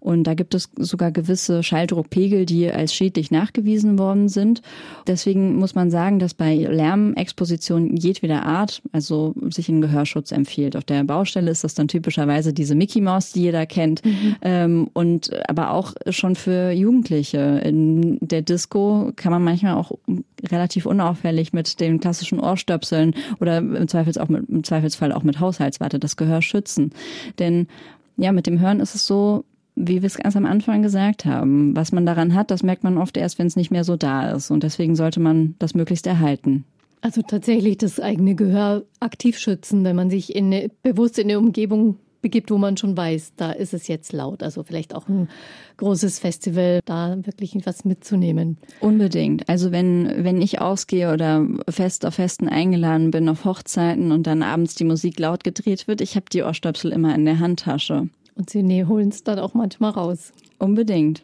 Und 0.00 0.24
da 0.24 0.34
gibt 0.34 0.54
es 0.54 0.70
sogar 0.76 1.12
gewisse 1.12 1.62
Schalldruckpegel, 1.62 2.46
die 2.46 2.70
als 2.70 2.94
schädlich 2.94 3.30
nachgewiesen 3.30 3.98
worden 3.98 4.28
sind. 4.28 4.62
Deswegen 5.06 5.56
muss 5.56 5.74
man 5.74 5.90
sagen, 5.90 6.18
dass 6.18 6.34
bei 6.34 6.54
Lärmexposition 6.56 7.96
jedweder 7.96 8.44
Art, 8.44 8.82
also 8.92 9.34
sich 9.50 9.68
ein 9.68 9.80
Gehörschutz 9.80 10.32
empfiehlt. 10.32 10.76
Auf 10.76 10.84
der 10.84 11.04
Baustelle 11.04 11.50
ist 11.50 11.64
das 11.64 11.74
dann 11.74 11.88
typischerweise 11.88 12.52
diese 12.52 12.74
Mickey 12.74 13.00
Maus, 13.00 13.32
die 13.32 13.42
jeder 13.42 13.66
kennt. 13.66 14.04
Mhm. 14.04 14.36
Ähm, 14.42 14.90
und 14.94 15.30
aber 15.48 15.72
auch 15.72 15.94
schon 16.08 16.34
für 16.34 16.70
Jugendliche. 16.70 17.60
In 17.64 18.18
der 18.20 18.42
Disco 18.42 19.12
kann 19.16 19.32
man 19.32 19.44
manchmal 19.44 19.74
auch 19.74 19.92
relativ 20.50 20.86
unauffällig 20.86 21.52
mit 21.52 21.80
den 21.80 22.00
klassischen 22.00 22.40
Ohrstöpseln 22.40 23.14
oder 23.40 23.58
im, 23.58 23.88
Zweifels 23.88 24.18
auch 24.18 24.28
mit, 24.28 24.48
im 24.48 24.64
Zweifelsfall 24.64 25.12
auch 25.12 25.22
mit 25.22 25.40
Haushaltswarte 25.40 25.98
das 25.98 26.16
Gehör 26.16 26.42
schützen. 26.42 26.92
Denn 27.38 27.66
ja, 28.16 28.32
mit 28.32 28.46
dem 28.46 28.60
Hören 28.60 28.80
ist 28.80 28.94
es 28.94 29.06
so, 29.06 29.44
wie 29.74 30.02
wir 30.02 30.06
es 30.06 30.18
ganz 30.18 30.36
am 30.36 30.46
Anfang 30.46 30.82
gesagt 30.82 31.24
haben, 31.24 31.74
was 31.76 31.92
man 31.92 32.06
daran 32.06 32.34
hat, 32.34 32.50
das 32.50 32.62
merkt 32.62 32.84
man 32.84 32.98
oft 32.98 33.16
erst, 33.16 33.38
wenn 33.38 33.46
es 33.46 33.56
nicht 33.56 33.70
mehr 33.70 33.84
so 33.84 33.96
da 33.96 34.30
ist. 34.30 34.50
Und 34.50 34.62
deswegen 34.62 34.96
sollte 34.96 35.20
man 35.20 35.54
das 35.58 35.74
möglichst 35.74 36.06
erhalten. 36.06 36.64
Also 37.02 37.22
tatsächlich 37.22 37.78
das 37.78 37.98
eigene 37.98 38.34
Gehör 38.34 38.84
aktiv 39.00 39.38
schützen, 39.38 39.84
wenn 39.84 39.96
man 39.96 40.10
sich 40.10 40.34
in 40.34 40.46
eine, 40.46 40.70
bewusst 40.82 41.18
in 41.18 41.28
eine 41.28 41.38
Umgebung 41.38 41.96
begibt, 42.20 42.50
wo 42.50 42.58
man 42.58 42.76
schon 42.76 42.96
weiß, 42.96 43.32
da 43.36 43.52
ist 43.52 43.72
es 43.72 43.88
jetzt 43.88 44.12
laut. 44.12 44.42
Also 44.42 44.62
vielleicht 44.62 44.94
auch 44.94 45.08
ein 45.08 45.28
großes 45.78 46.18
Festival, 46.18 46.80
da 46.84 47.16
wirklich 47.24 47.56
was 47.64 47.84
mitzunehmen. 47.84 48.58
Unbedingt. 48.80 49.48
Also 49.48 49.72
wenn, 49.72 50.24
wenn 50.24 50.42
ich 50.42 50.60
ausgehe 50.60 51.12
oder 51.12 51.46
fest 51.68 52.04
auf 52.04 52.14
Festen 52.14 52.48
eingeladen 52.48 53.10
bin, 53.10 53.28
auf 53.28 53.44
Hochzeiten 53.44 54.12
und 54.12 54.26
dann 54.26 54.42
abends 54.42 54.74
die 54.74 54.84
Musik 54.84 55.18
laut 55.18 55.44
gedreht 55.44 55.88
wird, 55.88 56.00
ich 56.00 56.16
habe 56.16 56.26
die 56.30 56.42
Ohrstöpsel 56.42 56.92
immer 56.92 57.14
in 57.14 57.24
der 57.24 57.38
Handtasche. 57.38 58.08
Und 58.40 58.48
sie 58.48 58.62
nee, 58.62 58.86
holen 58.86 59.10
es 59.10 59.22
dann 59.22 59.38
auch 59.38 59.52
manchmal 59.52 59.90
raus. 59.90 60.32
Unbedingt. 60.58 61.22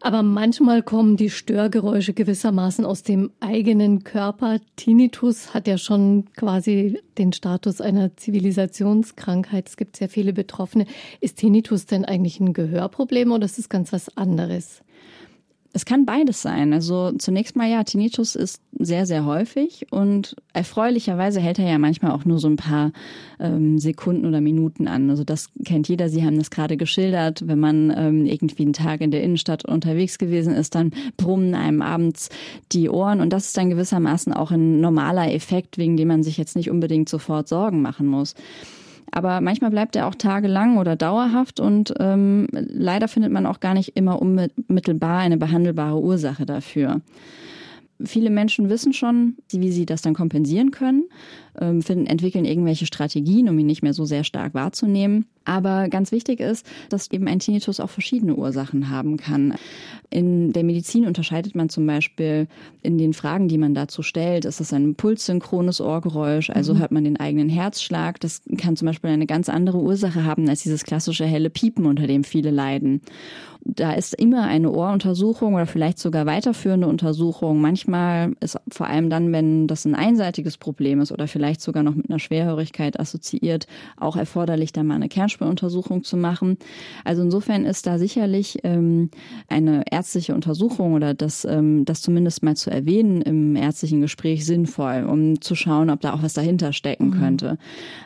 Aber 0.00 0.22
manchmal 0.22 0.84
kommen 0.84 1.16
die 1.16 1.30
Störgeräusche 1.30 2.14
gewissermaßen 2.14 2.84
aus 2.84 3.02
dem 3.02 3.32
eigenen 3.40 4.04
Körper. 4.04 4.60
Tinnitus 4.76 5.52
hat 5.52 5.66
ja 5.66 5.78
schon 5.78 6.26
quasi 6.36 7.00
den 7.18 7.32
Status 7.32 7.80
einer 7.80 8.16
Zivilisationskrankheit. 8.16 9.68
Es 9.68 9.76
gibt 9.76 9.96
sehr 9.96 10.08
viele 10.08 10.32
Betroffene. 10.32 10.86
Ist 11.20 11.38
Tinnitus 11.38 11.86
denn 11.86 12.04
eigentlich 12.04 12.38
ein 12.38 12.52
Gehörproblem 12.52 13.32
oder 13.32 13.46
ist 13.46 13.58
es 13.58 13.68
ganz 13.68 13.92
was 13.92 14.16
anderes? 14.16 14.82
Es 15.76 15.84
kann 15.84 16.06
beides 16.06 16.40
sein. 16.40 16.72
Also 16.72 17.12
zunächst 17.12 17.54
mal 17.54 17.68
ja, 17.68 17.84
Tinnitus 17.84 18.34
ist 18.34 18.62
sehr, 18.78 19.04
sehr 19.04 19.26
häufig 19.26 19.84
und 19.90 20.34
erfreulicherweise 20.54 21.38
hält 21.38 21.58
er 21.58 21.68
ja 21.68 21.76
manchmal 21.76 22.12
auch 22.12 22.24
nur 22.24 22.38
so 22.38 22.48
ein 22.48 22.56
paar 22.56 22.92
ähm, 23.38 23.78
Sekunden 23.78 24.24
oder 24.24 24.40
Minuten 24.40 24.88
an. 24.88 25.10
Also 25.10 25.22
das 25.22 25.50
kennt 25.66 25.86
jeder. 25.86 26.08
Sie 26.08 26.24
haben 26.24 26.38
das 26.38 26.50
gerade 26.50 26.78
geschildert. 26.78 27.46
Wenn 27.46 27.58
man 27.58 27.92
ähm, 27.94 28.24
irgendwie 28.24 28.62
einen 28.62 28.72
Tag 28.72 29.02
in 29.02 29.10
der 29.10 29.22
Innenstadt 29.22 29.66
unterwegs 29.66 30.16
gewesen 30.16 30.54
ist, 30.54 30.74
dann 30.74 30.92
brummen 31.18 31.54
einem 31.54 31.82
abends 31.82 32.30
die 32.72 32.88
Ohren 32.88 33.20
und 33.20 33.34
das 33.34 33.48
ist 33.48 33.58
dann 33.58 33.68
gewissermaßen 33.68 34.32
auch 34.32 34.52
ein 34.52 34.80
normaler 34.80 35.30
Effekt, 35.30 35.76
wegen 35.76 35.98
dem 35.98 36.08
man 36.08 36.22
sich 36.22 36.38
jetzt 36.38 36.56
nicht 36.56 36.70
unbedingt 36.70 37.10
sofort 37.10 37.48
Sorgen 37.48 37.82
machen 37.82 38.06
muss. 38.06 38.34
Aber 39.12 39.40
manchmal 39.40 39.70
bleibt 39.70 39.96
er 39.96 40.06
auch 40.06 40.14
tagelang 40.14 40.78
oder 40.78 40.96
dauerhaft 40.96 41.60
und 41.60 41.94
ähm, 41.98 42.48
leider 42.52 43.08
findet 43.08 43.32
man 43.32 43.46
auch 43.46 43.60
gar 43.60 43.74
nicht 43.74 43.96
immer 43.96 44.20
unmittelbar 44.20 45.20
eine 45.20 45.36
behandelbare 45.36 46.00
Ursache 46.00 46.44
dafür. 46.44 47.00
Viele 48.04 48.28
Menschen 48.28 48.68
wissen 48.68 48.92
schon, 48.92 49.36
wie 49.50 49.72
sie 49.72 49.86
das 49.86 50.02
dann 50.02 50.12
kompensieren 50.12 50.70
können, 50.70 51.04
finden, 51.58 52.06
entwickeln 52.06 52.44
irgendwelche 52.44 52.86
Strategien, 52.86 53.48
um 53.48 53.58
ihn 53.58 53.66
nicht 53.66 53.82
mehr 53.82 53.94
so 53.94 54.04
sehr 54.04 54.24
stark 54.24 54.54
wahrzunehmen. 54.54 55.26
Aber 55.46 55.88
ganz 55.88 56.10
wichtig 56.10 56.40
ist, 56.40 56.66
dass 56.88 57.10
eben 57.12 57.28
ein 57.28 57.38
Tinnitus 57.38 57.78
auch 57.78 57.88
verschiedene 57.88 58.34
Ursachen 58.34 58.90
haben 58.90 59.16
kann. 59.16 59.54
In 60.10 60.52
der 60.52 60.64
Medizin 60.64 61.06
unterscheidet 61.06 61.54
man 61.54 61.68
zum 61.68 61.86
Beispiel 61.86 62.48
in 62.82 62.98
den 62.98 63.12
Fragen, 63.12 63.46
die 63.46 63.56
man 63.56 63.72
dazu 63.72 64.02
stellt, 64.02 64.44
ist 64.44 64.60
es 64.60 64.72
ein 64.72 64.96
pulssynchrones 64.96 65.80
Ohrgeräusch, 65.80 66.50
also 66.50 66.74
mhm. 66.74 66.78
hört 66.80 66.92
man 66.92 67.04
den 67.04 67.18
eigenen 67.18 67.48
Herzschlag. 67.48 68.18
Das 68.20 68.42
kann 68.58 68.76
zum 68.76 68.86
Beispiel 68.86 69.10
eine 69.10 69.26
ganz 69.26 69.48
andere 69.48 69.78
Ursache 69.78 70.24
haben 70.24 70.48
als 70.48 70.64
dieses 70.64 70.82
klassische 70.82 71.24
helle 71.24 71.48
Piepen, 71.48 71.86
unter 71.86 72.08
dem 72.08 72.24
viele 72.24 72.50
leiden. 72.50 73.00
Da 73.68 73.92
ist 73.92 74.14
immer 74.14 74.44
eine 74.44 74.70
Ohruntersuchung 74.70 75.54
oder 75.54 75.66
vielleicht 75.66 75.98
sogar 75.98 76.24
weiterführende 76.24 76.86
Untersuchung. 76.86 77.60
Manchmal 77.60 78.32
ist 78.38 78.56
vor 78.68 78.86
allem 78.86 79.10
dann, 79.10 79.32
wenn 79.32 79.66
das 79.66 79.84
ein 79.84 79.96
einseitiges 79.96 80.56
Problem 80.56 81.00
ist 81.00 81.10
oder 81.10 81.26
vielleicht 81.26 81.45
sogar 81.54 81.82
noch 81.82 81.94
mit 81.94 82.08
einer 82.08 82.18
Schwerhörigkeit 82.18 82.98
assoziiert, 82.98 83.66
auch 83.96 84.16
erforderlich, 84.16 84.72
da 84.72 84.82
mal 84.82 84.94
eine 84.94 85.08
Kernspuruntersuchung 85.08 86.04
zu 86.04 86.16
machen. 86.16 86.58
Also 87.04 87.22
insofern 87.22 87.64
ist 87.64 87.86
da 87.86 87.98
sicherlich 87.98 88.58
ähm, 88.64 89.10
eine 89.48 89.84
ärztliche 89.90 90.34
Untersuchung 90.34 90.94
oder 90.94 91.14
das, 91.14 91.44
ähm, 91.44 91.84
das 91.84 92.02
zumindest 92.02 92.42
mal 92.42 92.56
zu 92.56 92.70
erwähnen 92.70 93.22
im 93.22 93.56
ärztlichen 93.56 94.00
Gespräch 94.00 94.44
sinnvoll, 94.44 95.06
um 95.08 95.40
zu 95.40 95.54
schauen, 95.54 95.90
ob 95.90 96.00
da 96.00 96.12
auch 96.12 96.22
was 96.22 96.34
dahinter 96.34 96.72
stecken 96.72 97.08
mhm. 97.08 97.18
könnte. 97.18 97.58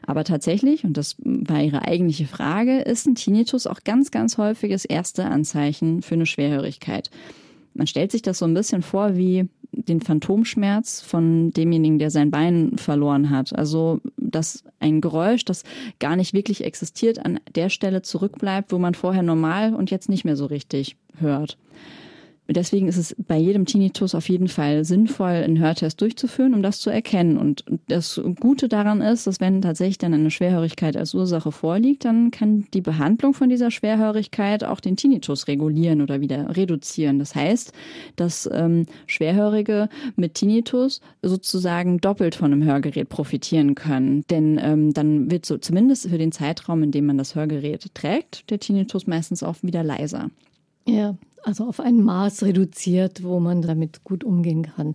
Aber 0.07 0.24
tatsächlich, 0.24 0.85
und 0.85 0.96
das 0.96 1.16
war 1.24 1.62
Ihre 1.62 1.83
eigentliche 1.83 2.26
Frage, 2.26 2.81
ist 2.81 3.07
ein 3.07 3.14
Tinnitus 3.14 3.66
auch 3.66 3.81
ganz, 3.85 4.11
ganz 4.11 4.38
häufiges 4.38 4.85
erste 4.85 5.24
Anzeichen 5.24 6.03
für 6.03 6.14
eine 6.14 6.26
Schwerhörigkeit. 6.26 7.11
Man 7.74 7.87
stellt 7.87 8.12
sich 8.12 8.22
das 8.22 8.38
so 8.38 8.44
ein 8.44 8.55
bisschen 8.55 8.83
vor 8.83 9.16
wie 9.16 9.48
den 9.72 10.00
Phantomschmerz 10.00 11.00
von 11.00 11.52
demjenigen, 11.52 11.98
der 11.98 12.11
sein 12.11 12.30
Bein 12.30 12.76
verloren 12.76 13.30
hat. 13.30 13.56
Also, 13.56 14.00
dass 14.16 14.64
ein 14.78 15.00
Geräusch, 15.00 15.44
das 15.44 15.64
gar 15.98 16.16
nicht 16.16 16.35
wirklich 16.35 16.64
existiert, 16.64 17.24
an 17.24 17.40
der 17.54 17.68
Stelle 17.68 18.02
zurückbleibt, 18.02 18.72
wo 18.72 18.78
man 18.78 18.94
vorher 18.94 19.22
normal 19.22 19.74
und 19.74 19.90
jetzt 19.90 20.09
nicht 20.09 20.24
mehr 20.24 20.37
so 20.37 20.46
richtig 20.46 20.96
hört. 21.18 21.56
Deswegen 22.52 22.88
ist 22.88 22.96
es 22.96 23.14
bei 23.16 23.36
jedem 23.36 23.64
Tinnitus 23.64 24.14
auf 24.14 24.28
jeden 24.28 24.48
Fall 24.48 24.84
sinnvoll, 24.84 25.30
einen 25.30 25.58
Hörtest 25.58 26.00
durchzuführen, 26.00 26.54
um 26.54 26.62
das 26.62 26.80
zu 26.80 26.90
erkennen. 26.90 27.36
Und 27.38 27.64
das 27.88 28.20
Gute 28.40 28.68
daran 28.68 29.00
ist, 29.00 29.26
dass 29.26 29.40
wenn 29.40 29.62
tatsächlich 29.62 29.98
dann 29.98 30.14
eine 30.14 30.30
Schwerhörigkeit 30.30 30.96
als 30.96 31.14
Ursache 31.14 31.52
vorliegt, 31.52 32.04
dann 32.04 32.30
kann 32.30 32.66
die 32.74 32.80
Behandlung 32.80 33.34
von 33.34 33.48
dieser 33.48 33.70
Schwerhörigkeit 33.70 34.64
auch 34.64 34.80
den 34.80 34.96
Tinnitus 34.96 35.48
regulieren 35.48 36.02
oder 36.02 36.20
wieder 36.20 36.56
reduzieren. 36.56 37.18
Das 37.18 37.34
heißt, 37.34 37.72
dass 38.16 38.48
ähm, 38.52 38.86
Schwerhörige 39.06 39.88
mit 40.16 40.34
Tinnitus 40.34 41.00
sozusagen 41.22 41.98
doppelt 41.98 42.34
von 42.34 42.52
einem 42.52 42.64
Hörgerät 42.64 43.08
profitieren 43.08 43.74
können. 43.74 44.24
Denn 44.30 44.58
ähm, 44.62 44.92
dann 44.92 45.30
wird 45.30 45.46
so 45.46 45.58
zumindest 45.58 46.08
für 46.08 46.18
den 46.18 46.32
Zeitraum, 46.32 46.82
in 46.82 46.90
dem 46.90 47.06
man 47.06 47.18
das 47.18 47.34
Hörgerät 47.34 47.94
trägt, 47.94 48.50
der 48.50 48.58
Tinnitus 48.58 49.06
meistens 49.06 49.42
auch 49.42 49.56
wieder 49.62 49.82
leiser. 49.82 50.30
Ja, 50.86 51.14
also 51.44 51.64
auf 51.64 51.81
ein 51.81 52.03
Maß 52.03 52.42
reduziert, 52.42 53.22
wo 53.22 53.40
man 53.40 53.62
damit 53.62 54.05
gut 54.05 54.24
umgehen 54.24 54.62
kann. 54.62 54.94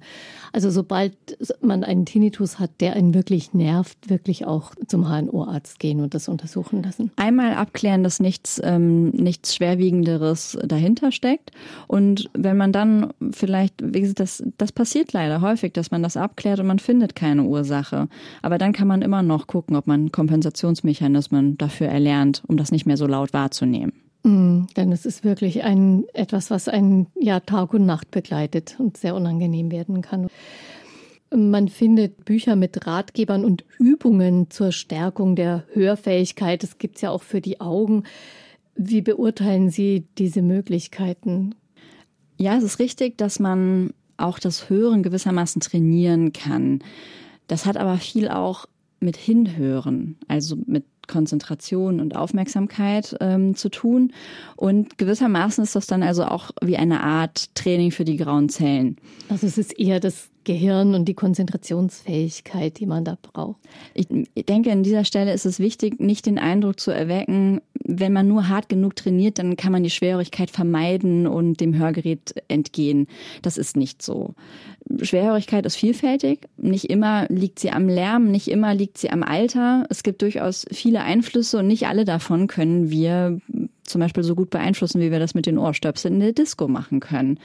Also 0.54 0.70
sobald 0.70 1.16
man 1.62 1.84
einen 1.84 2.06
Tinnitus 2.06 2.60
hat, 2.60 2.72
der 2.80 2.94
einen 2.94 3.14
wirklich 3.14 3.54
nervt, 3.54 4.10
wirklich 4.10 4.46
auch 4.46 4.74
zum 4.88 5.08
HNO-Arzt 5.10 5.80
gehen 5.80 6.02
und 6.02 6.14
das 6.14 6.28
untersuchen 6.28 6.84
lassen. 6.84 7.12
Einmal 7.16 7.54
abklären, 7.54 8.04
dass 8.04 8.20
nichts, 8.20 8.62
ähm, 8.64 9.10
nichts 9.10 9.56
Schwerwiegenderes 9.56 10.58
dahinter 10.64 11.12
steckt. 11.12 11.52
Und 11.88 12.30
wenn 12.34 12.58
man 12.58 12.72
dann 12.72 13.14
vielleicht, 13.32 13.76
wie 13.84 14.02
gesagt, 14.02 14.20
das, 14.20 14.44
das 14.58 14.72
passiert 14.72 15.14
leider 15.14 15.42
häufig, 15.42 15.74
dass 15.74 15.92
man 15.92 16.04
das 16.04 16.18
abklärt 16.18 16.60
und 16.60 16.68
man 16.68 16.80
findet 16.80 17.16
keine 17.16 17.44
Ursache. 17.44 18.08
Aber 18.42 18.58
dann 18.58 18.74
kann 18.74 18.88
man 18.88 19.02
immer 19.02 19.24
noch 19.24 19.48
gucken, 19.48 19.76
ob 19.76 19.88
man 19.88 20.12
Kompensationsmechanismen 20.12 21.58
dafür 21.58 21.88
erlernt, 21.88 22.44
um 22.48 22.58
das 22.58 22.72
nicht 22.72 22.86
mehr 22.86 22.98
so 22.98 23.08
laut 23.08 23.34
wahrzunehmen. 23.34 24.05
Mm, 24.26 24.66
denn 24.76 24.92
es 24.92 25.06
ist 25.06 25.24
wirklich 25.24 25.64
ein, 25.64 26.06
etwas, 26.14 26.50
was 26.50 26.68
einen 26.68 27.06
ja, 27.14 27.40
Tag 27.40 27.76
und 27.76 27.86
Nacht 27.86 28.10
begleitet 28.10 28.76
und 28.80 28.98
sehr 28.98 29.14
unangenehm 29.14 29.72
werden 29.72 30.02
kann. 30.02 30.28
Man 31.30 31.70
findet 31.70 32.26
Bücher 32.26 32.56
mit 32.56 32.88
Ratgebern 32.88 33.46
und 33.46 33.66
Übungen 33.78 34.50
zur 34.50 34.72
Stärkung 34.72 35.36
der 35.36 35.64
Hörfähigkeit. 35.74 36.64
Das 36.64 36.80
gibt 36.80 36.96
es 36.96 37.04
ja 37.04 37.12
auch 37.12 37.22
für 37.22 37.40
die 37.40 37.62
Augen. 37.62 38.04
Wie 38.76 39.02
beurteilen 39.02 39.70
Sie 39.70 40.08
diese 40.18 40.42
Möglichkeiten? 40.42 41.54
Ja, 42.38 42.58
es 42.58 42.64
ist 42.64 42.80
richtig, 42.80 43.20
dass 43.20 43.40
man 43.40 43.94
auch 44.18 44.40
das 44.40 44.72
Hören 44.72 45.04
gewissermaßen 45.04 45.62
trainieren 45.62 46.34
kann. 46.34 46.80
Das 47.46 47.68
hat 47.68 47.78
aber 47.78 47.98
viel 47.98 48.28
auch 48.30 48.66
mit 49.00 49.18
Hinhören, 49.18 50.18
also 50.28 50.58
mit 50.66 50.86
Konzentration 51.08 52.00
und 52.00 52.16
Aufmerksamkeit 52.16 53.16
ähm, 53.20 53.56
zu 53.56 53.70
tun. 53.70 54.14
Und 54.56 54.98
gewissermaßen 54.98 55.64
ist 55.64 55.76
das 55.76 55.88
dann 55.88 56.04
also 56.04 56.26
auch 56.26 56.52
wie 56.62 56.78
eine 56.78 57.02
Art 57.02 57.54
Training 57.56 57.92
für 57.92 58.06
die 58.06 58.18
grauen 58.18 58.50
Zellen. 58.50 58.98
Also 59.30 59.48
es 59.48 59.58
ist 59.58 59.78
eher 59.78 60.00
das 60.00 60.30
Gehirn 60.46 60.96
und 60.96 61.06
die 61.06 61.14
Konzentrationsfähigkeit, 61.14 62.80
die 62.80 62.86
man 62.86 63.04
da 63.04 63.18
braucht. 63.22 63.60
Ich 63.94 64.08
denke, 64.46 64.72
an 64.72 64.84
dieser 64.84 65.04
Stelle 65.04 65.34
ist 65.34 65.46
es 65.46 65.60
wichtig, 65.60 66.00
nicht 66.00 66.26
den 66.26 66.40
Eindruck 66.40 66.80
zu 66.80 66.92
erwecken, 66.92 67.62
wenn 67.88 68.14
man 68.14 68.28
nur 68.28 68.48
hart 68.48 68.70
genug 68.70 68.96
trainiert, 68.96 69.38
dann 69.38 69.58
kann 69.58 69.72
man 69.72 69.84
die 69.84 69.90
Schwerhörigkeit 69.90 70.50
vermeiden 70.50 71.28
und 71.28 71.62
dem 71.62 71.78
Hörgerät 71.78 72.34
entgehen. 72.48 73.08
Das 73.42 73.58
ist 73.58 73.78
nicht 73.78 74.02
so. 74.02 74.34
Schwerhörigkeit 75.02 75.66
ist 75.66 75.76
vielfältig. 75.76 76.48
Nicht 76.58 76.86
immer 76.86 77.28
liegt 77.30 77.60
sie 77.60 77.72
am 77.72 77.88
Lärm, 77.88 78.32
nicht 78.32 78.48
immer 78.48 78.74
liegt 78.74 78.98
sie 78.98 79.10
am 79.10 79.24
Alter. 79.24 79.86
Es 79.90 80.04
gibt 80.04 80.22
durchaus 80.22 80.66
viele 80.72 81.02
Einflüsse 81.02 81.60
und 81.60 81.68
nicht 81.68 81.88
alle 81.88 82.06
davon 82.06 82.48
können 82.48 82.90
wir 82.90 83.40
zum 83.84 84.02
Beispiel 84.02 84.24
so 84.24 84.36
gut 84.36 84.50
beeinflussen, 84.50 85.02
wie 85.02 85.12
wir 85.12 85.20
das 85.20 85.36
mit 85.36 85.46
den 85.46 85.58
Ohrstöpseln 85.58 86.16
in 86.16 86.20
der 86.20 86.34
Disco 86.34 86.68
machen 86.68 87.00
können. 87.00 87.40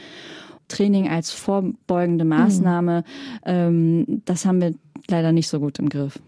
Training 0.71 1.09
als 1.09 1.31
vorbeugende 1.31 2.25
Maßnahme, 2.25 3.05
mhm. 3.45 3.45
ähm, 3.45 4.23
das 4.25 4.45
haben 4.47 4.61
wir 4.61 4.75
leider 5.09 5.33
nicht 5.33 5.49
so 5.49 5.61
gut 5.61 5.79
im 5.79 5.89
Griff. 5.89 6.19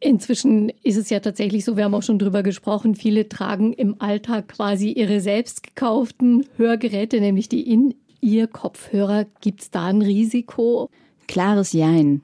Inzwischen 0.00 0.70
ist 0.82 0.96
es 0.96 1.10
ja 1.10 1.20
tatsächlich 1.20 1.64
so, 1.64 1.76
wir 1.76 1.84
haben 1.84 1.94
auch 1.94 2.02
schon 2.02 2.18
drüber 2.18 2.42
gesprochen, 2.42 2.96
viele 2.96 3.28
tragen 3.28 3.72
im 3.72 4.00
Alltag 4.00 4.48
quasi 4.48 4.90
ihre 4.90 5.20
selbst 5.20 5.62
gekauften 5.62 6.44
Hörgeräte, 6.56 7.20
nämlich 7.20 7.48
die 7.48 7.70
in 7.70 7.94
ihr 8.20 8.48
Kopfhörer. 8.48 9.26
Gibt 9.40 9.62
es 9.62 9.70
da 9.70 9.86
ein 9.86 10.02
Risiko? 10.02 10.90
Klares 11.28 11.72
Jein. 11.72 12.22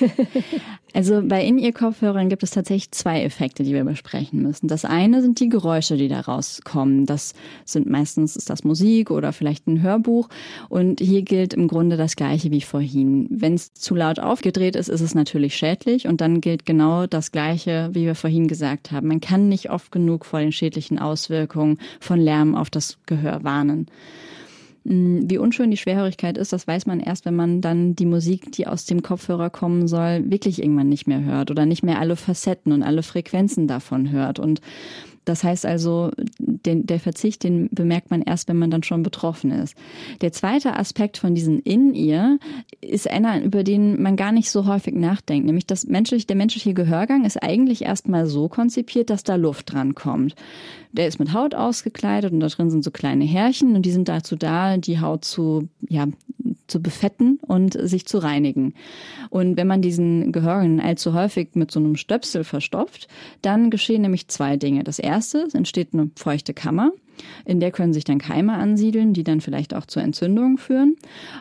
also 0.94 1.22
bei 1.22 1.44
In-Ear-Kopfhörern 1.44 2.28
gibt 2.28 2.42
es 2.42 2.50
tatsächlich 2.50 2.90
zwei 2.90 3.22
Effekte, 3.22 3.62
die 3.62 3.74
wir 3.74 3.84
besprechen 3.84 4.42
müssen. 4.42 4.68
Das 4.68 4.84
eine 4.84 5.22
sind 5.22 5.40
die 5.40 5.48
Geräusche, 5.48 5.96
die 5.96 6.08
da 6.08 6.20
rauskommen. 6.20 7.06
Das 7.06 7.34
sind 7.64 7.88
meistens 7.88 8.36
ist 8.36 8.50
das 8.50 8.64
Musik 8.64 9.10
oder 9.10 9.32
vielleicht 9.32 9.66
ein 9.66 9.82
Hörbuch. 9.82 10.28
Und 10.68 11.00
hier 11.00 11.22
gilt 11.22 11.54
im 11.54 11.68
Grunde 11.68 11.96
das 11.96 12.16
Gleiche 12.16 12.50
wie 12.50 12.60
vorhin. 12.60 13.28
Wenn 13.30 13.54
es 13.54 13.72
zu 13.74 13.94
laut 13.94 14.18
aufgedreht 14.18 14.76
ist, 14.76 14.88
ist 14.88 15.00
es 15.00 15.14
natürlich 15.14 15.56
schädlich. 15.56 16.06
Und 16.06 16.20
dann 16.20 16.40
gilt 16.40 16.66
genau 16.66 17.06
das 17.06 17.32
Gleiche, 17.32 17.90
wie 17.92 18.06
wir 18.06 18.14
vorhin 18.14 18.48
gesagt 18.48 18.90
haben. 18.90 19.08
Man 19.08 19.20
kann 19.20 19.48
nicht 19.48 19.70
oft 19.70 19.92
genug 19.92 20.24
vor 20.24 20.40
den 20.40 20.52
schädlichen 20.52 20.98
Auswirkungen 20.98 21.78
von 22.00 22.20
Lärm 22.20 22.54
auf 22.54 22.70
das 22.70 22.98
Gehör 23.06 23.44
warnen. 23.44 23.86
Hm, 24.86 25.28
wie 25.28 25.38
unschön 25.38 25.70
die 25.70 25.76
Schwerhörigkeit 25.76 26.38
ist, 26.38 26.52
das 26.52 26.66
weiß 26.66 26.86
man 26.86 27.00
erst, 27.00 27.26
wenn 27.26 27.36
man 27.36 27.60
dann 27.60 27.94
die 27.94 28.06
Musik, 28.06 28.52
die 28.52 28.66
aus 28.66 28.86
dem 28.86 29.02
Kopfhörer 29.02 29.50
kommen 29.50 29.88
soll, 29.88 30.30
wirklich 30.30 30.62
irgendwann 30.62 30.88
nicht 30.88 31.06
mehr 31.06 31.22
hört 31.22 31.50
oder 31.50 31.66
nicht 31.66 31.82
mehr 31.82 31.98
alle 31.98 32.16
Facetten 32.16 32.72
und 32.72 32.82
alle 32.82 33.02
Frequenzen 33.02 33.66
davon 33.66 34.10
hört. 34.10 34.38
Und 34.38 34.60
das 35.30 35.44
heißt 35.44 35.64
also, 35.64 36.10
den, 36.38 36.86
der 36.86 36.98
Verzicht, 36.98 37.44
den 37.44 37.68
bemerkt 37.70 38.10
man 38.10 38.20
erst, 38.20 38.48
wenn 38.48 38.58
man 38.58 38.70
dann 38.70 38.82
schon 38.82 39.04
betroffen 39.04 39.52
ist. 39.52 39.76
Der 40.20 40.32
zweite 40.32 40.76
Aspekt 40.76 41.18
von 41.18 41.36
diesen 41.36 41.60
In-Ear 41.60 42.38
ist 42.80 43.08
einer, 43.08 43.40
über 43.42 43.62
den 43.62 44.02
man 44.02 44.16
gar 44.16 44.32
nicht 44.32 44.50
so 44.50 44.66
häufig 44.66 44.94
nachdenkt, 44.94 45.46
nämlich 45.46 45.66
das 45.66 45.86
menschliche, 45.86 46.26
der 46.26 46.36
menschliche 46.36 46.74
Gehörgang 46.74 47.24
ist 47.24 47.42
eigentlich 47.42 47.82
erstmal 47.82 48.26
so 48.26 48.48
konzipiert, 48.48 49.08
dass 49.08 49.22
da 49.22 49.36
Luft 49.36 49.72
dran 49.72 49.94
kommt. 49.94 50.34
Der 50.92 51.06
ist 51.06 51.20
mit 51.20 51.32
Haut 51.32 51.54
ausgekleidet 51.54 52.32
und 52.32 52.40
da 52.40 52.48
drin 52.48 52.70
sind 52.70 52.82
so 52.82 52.90
kleine 52.90 53.24
Härchen 53.24 53.76
und 53.76 53.86
die 53.86 53.92
sind 53.92 54.08
dazu 54.08 54.34
da, 54.34 54.76
die 54.76 55.00
Haut 55.00 55.24
zu, 55.24 55.68
ja, 55.88 56.08
zu 56.66 56.80
befetten 56.80 57.38
und 57.46 57.76
sich 57.78 58.06
zu 58.06 58.18
reinigen. 58.18 58.74
Und 59.28 59.56
wenn 59.56 59.66
man 59.66 59.82
diesen 59.82 60.32
Gehörgang 60.32 60.80
allzu 60.80 61.12
häufig 61.12 61.50
mit 61.54 61.70
so 61.70 61.80
einem 61.80 61.96
Stöpsel 61.96 62.44
verstopft, 62.44 63.08
dann 63.42 63.70
geschehen 63.70 64.02
nämlich 64.02 64.28
zwei 64.28 64.56
Dinge. 64.56 64.84
Das 64.84 64.98
erste, 64.98 65.19
es 65.20 65.54
entsteht 65.54 65.88
eine 65.92 66.10
feuchte 66.16 66.54
Kammer. 66.54 66.92
In 67.44 67.60
der 67.60 67.70
können 67.70 67.92
sich 67.92 68.04
dann 68.04 68.18
Keime 68.18 68.54
ansiedeln, 68.54 69.12
die 69.12 69.24
dann 69.24 69.40
vielleicht 69.40 69.74
auch 69.74 69.86
zur 69.86 70.02
Entzündung 70.02 70.58
führen. 70.58 70.96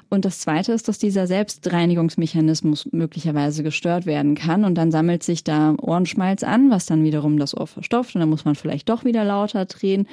Und 0.10 0.26
das 0.26 0.40
Zweite 0.40 0.72
ist, 0.74 0.88
dass 0.88 0.98
dieser 0.98 1.28
Selbstreinigungsmechanismus 1.28 2.90
möglicherweise 2.92 3.64
gestört 3.64 4.06
werden 4.06 4.36
kann. 4.36 4.66
Und 4.66 4.76
dann 4.76 4.92
sammelt 4.92 5.24
sich 5.24 5.44
da 5.44 5.76
Ohrenschmalz 5.82 6.44
an, 6.44 6.70
was 6.70 6.86
dann 6.86 7.04
wiederum 7.04 7.38
das 7.38 7.56
Ohr 7.56 7.68
verstopft. 7.68 8.16
Und 8.16 8.22
dann 8.22 8.30
muss 8.30 8.46
man 8.46 8.56
vielleicht 8.56 8.90
doch 8.90 9.06
wieder 9.06 9.24
lauter 9.24 9.66
drehen. 9.66 10.08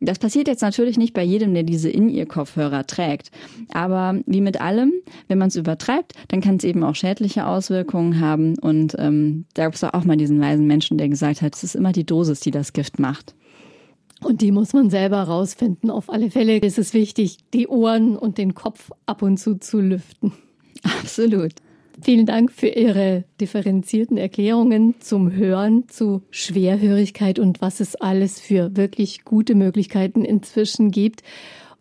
Das 0.00 0.18
passiert 0.18 0.48
jetzt 0.48 0.62
natürlich 0.62 0.98
nicht 0.98 1.14
bei 1.14 1.22
jedem, 1.22 1.54
der 1.54 1.62
diese 1.62 1.90
In-Ear-Kopfhörer 1.90 2.86
trägt. 2.86 3.30
Aber 3.72 4.20
wie 4.26 4.40
mit 4.40 4.60
allem, 4.60 4.92
wenn 5.28 5.38
man 5.38 5.48
es 5.48 5.56
übertreibt, 5.56 6.14
dann 6.28 6.40
kann 6.40 6.56
es 6.56 6.64
eben 6.64 6.82
auch 6.82 6.94
schädliche 6.94 7.46
Auswirkungen 7.46 8.20
haben. 8.20 8.58
Und 8.58 8.96
ähm, 8.98 9.44
da 9.54 9.64
gab 9.64 9.74
es 9.74 9.84
auch 9.84 10.04
mal 10.04 10.16
diesen 10.16 10.40
weisen 10.40 10.66
Menschen, 10.66 10.98
der 10.98 11.08
gesagt 11.08 11.42
hat, 11.42 11.54
es 11.54 11.64
ist 11.64 11.74
immer 11.74 11.92
die 11.92 12.04
Dosis, 12.04 12.40
die 12.40 12.50
das 12.50 12.72
Gift 12.72 12.98
macht. 12.98 13.34
Und 14.22 14.40
die 14.40 14.52
muss 14.52 14.72
man 14.72 14.90
selber 14.90 15.22
rausfinden. 15.22 15.90
Auf 15.90 16.08
alle 16.08 16.30
Fälle 16.30 16.58
ist 16.58 16.78
es 16.78 16.94
wichtig, 16.94 17.38
die 17.52 17.66
Ohren 17.66 18.16
und 18.16 18.38
den 18.38 18.54
Kopf 18.54 18.90
ab 19.06 19.22
und 19.22 19.38
zu 19.38 19.58
zu 19.58 19.80
lüften. 19.80 20.32
Absolut. 20.82 21.52
Vielen 22.00 22.26
Dank 22.26 22.50
für 22.50 22.68
Ihre 22.68 23.24
differenzierten 23.40 24.16
Erklärungen 24.16 24.94
zum 25.00 25.32
Hören, 25.32 25.88
zu 25.88 26.22
Schwerhörigkeit 26.30 27.38
und 27.38 27.60
was 27.60 27.80
es 27.80 27.96
alles 27.96 28.40
für 28.40 28.76
wirklich 28.76 29.24
gute 29.24 29.54
Möglichkeiten 29.54 30.24
inzwischen 30.24 30.90
gibt, 30.90 31.22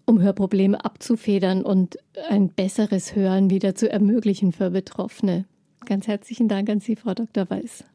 um 0.05 0.21
Hörprobleme 0.21 0.83
abzufedern 0.83 1.63
und 1.63 1.97
ein 2.29 2.49
besseres 2.49 3.15
Hören 3.15 3.49
wieder 3.49 3.73
zu 3.73 3.89
ermöglichen 3.89 4.51
für 4.51 4.69
Betroffene. 4.69 5.45
Ganz 5.85 6.07
herzlichen 6.07 6.47
Dank 6.47 6.69
an 6.69 6.81
Sie, 6.81 6.95
Frau 6.95 7.13
Dr. 7.13 7.49
Weiß. 7.49 7.85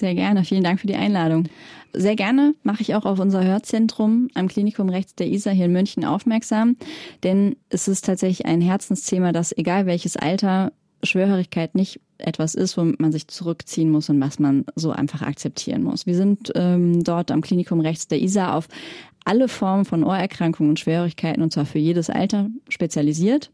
Sehr 0.00 0.14
gerne. 0.14 0.44
Vielen 0.44 0.64
Dank 0.64 0.80
für 0.80 0.86
die 0.86 0.96
Einladung. 0.96 1.44
Sehr 1.92 2.16
gerne 2.16 2.54
mache 2.62 2.80
ich 2.80 2.94
auch 2.94 3.04
auf 3.04 3.18
unser 3.18 3.44
Hörzentrum 3.44 4.28
am 4.32 4.48
Klinikum 4.48 4.88
rechts 4.88 5.14
der 5.14 5.26
ISA 5.28 5.50
hier 5.50 5.66
in 5.66 5.72
München 5.72 6.06
aufmerksam, 6.06 6.76
denn 7.22 7.54
es 7.68 7.86
ist 7.86 8.06
tatsächlich 8.06 8.46
ein 8.46 8.62
Herzensthema, 8.62 9.32
dass 9.32 9.54
egal 9.54 9.84
welches 9.84 10.16
Alter 10.16 10.72
Schwörhörigkeit 11.02 11.74
nicht 11.74 12.00
etwas 12.16 12.54
ist, 12.54 12.78
womit 12.78 12.98
man 12.98 13.12
sich 13.12 13.28
zurückziehen 13.28 13.90
muss 13.90 14.08
und 14.08 14.18
was 14.22 14.38
man 14.38 14.64
so 14.74 14.90
einfach 14.90 15.20
akzeptieren 15.20 15.82
muss. 15.82 16.06
Wir 16.06 16.14
sind 16.14 16.50
ähm, 16.54 17.04
dort 17.04 17.30
am 17.30 17.42
Klinikum 17.42 17.80
rechts 17.80 18.08
der 18.08 18.22
ISA 18.22 18.54
auf 18.54 18.68
alle 19.26 19.48
Formen 19.48 19.84
von 19.84 20.02
Ohrerkrankungen 20.02 20.70
und 20.70 20.80
Schwierigkeiten 20.80 21.42
und 21.42 21.52
zwar 21.52 21.66
für 21.66 21.78
jedes 21.78 22.08
Alter 22.08 22.48
spezialisiert. 22.70 23.50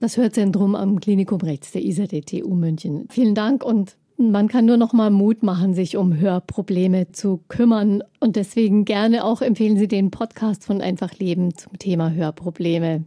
Das 0.00 0.16
Hörzentrum 0.16 0.74
am 0.74 1.00
Klinikum 1.00 1.42
rechts 1.42 1.72
der 1.72 1.84
ISA 1.84 2.06
DTU 2.06 2.54
München. 2.54 3.08
Vielen 3.10 3.34
Dank 3.34 3.62
und 3.62 3.98
man 4.18 4.48
kann 4.48 4.64
nur 4.64 4.76
noch 4.76 4.92
mal 4.92 5.10
Mut 5.10 5.42
machen, 5.42 5.74
sich 5.74 5.96
um 5.96 6.16
Hörprobleme 6.16 7.12
zu 7.12 7.42
kümmern. 7.48 8.02
Und 8.20 8.36
deswegen 8.36 8.84
gerne 8.84 9.24
auch 9.24 9.42
empfehlen 9.42 9.76
Sie 9.76 9.88
den 9.88 10.10
Podcast 10.10 10.64
von 10.64 10.80
Einfach 10.80 11.14
Leben 11.18 11.56
zum 11.56 11.78
Thema 11.78 12.10
Hörprobleme. 12.10 13.04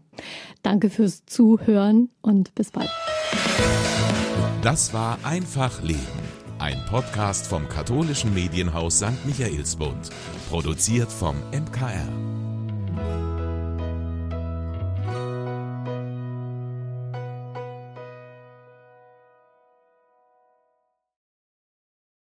Danke 0.63 0.89
fürs 0.89 1.25
Zuhören 1.25 2.09
und 2.21 2.53
bis 2.55 2.71
bald. 2.71 2.89
Das 4.61 4.93
war 4.93 5.17
Einfach 5.23 5.81
Leben, 5.81 5.99
ein 6.59 6.77
Podcast 6.89 7.47
vom 7.47 7.67
katholischen 7.69 8.33
Medienhaus 8.33 8.97
St. 8.97 9.25
Michaelsbund, 9.25 10.09
produziert 10.49 11.11
vom 11.11 11.35
MKR. 11.51 12.38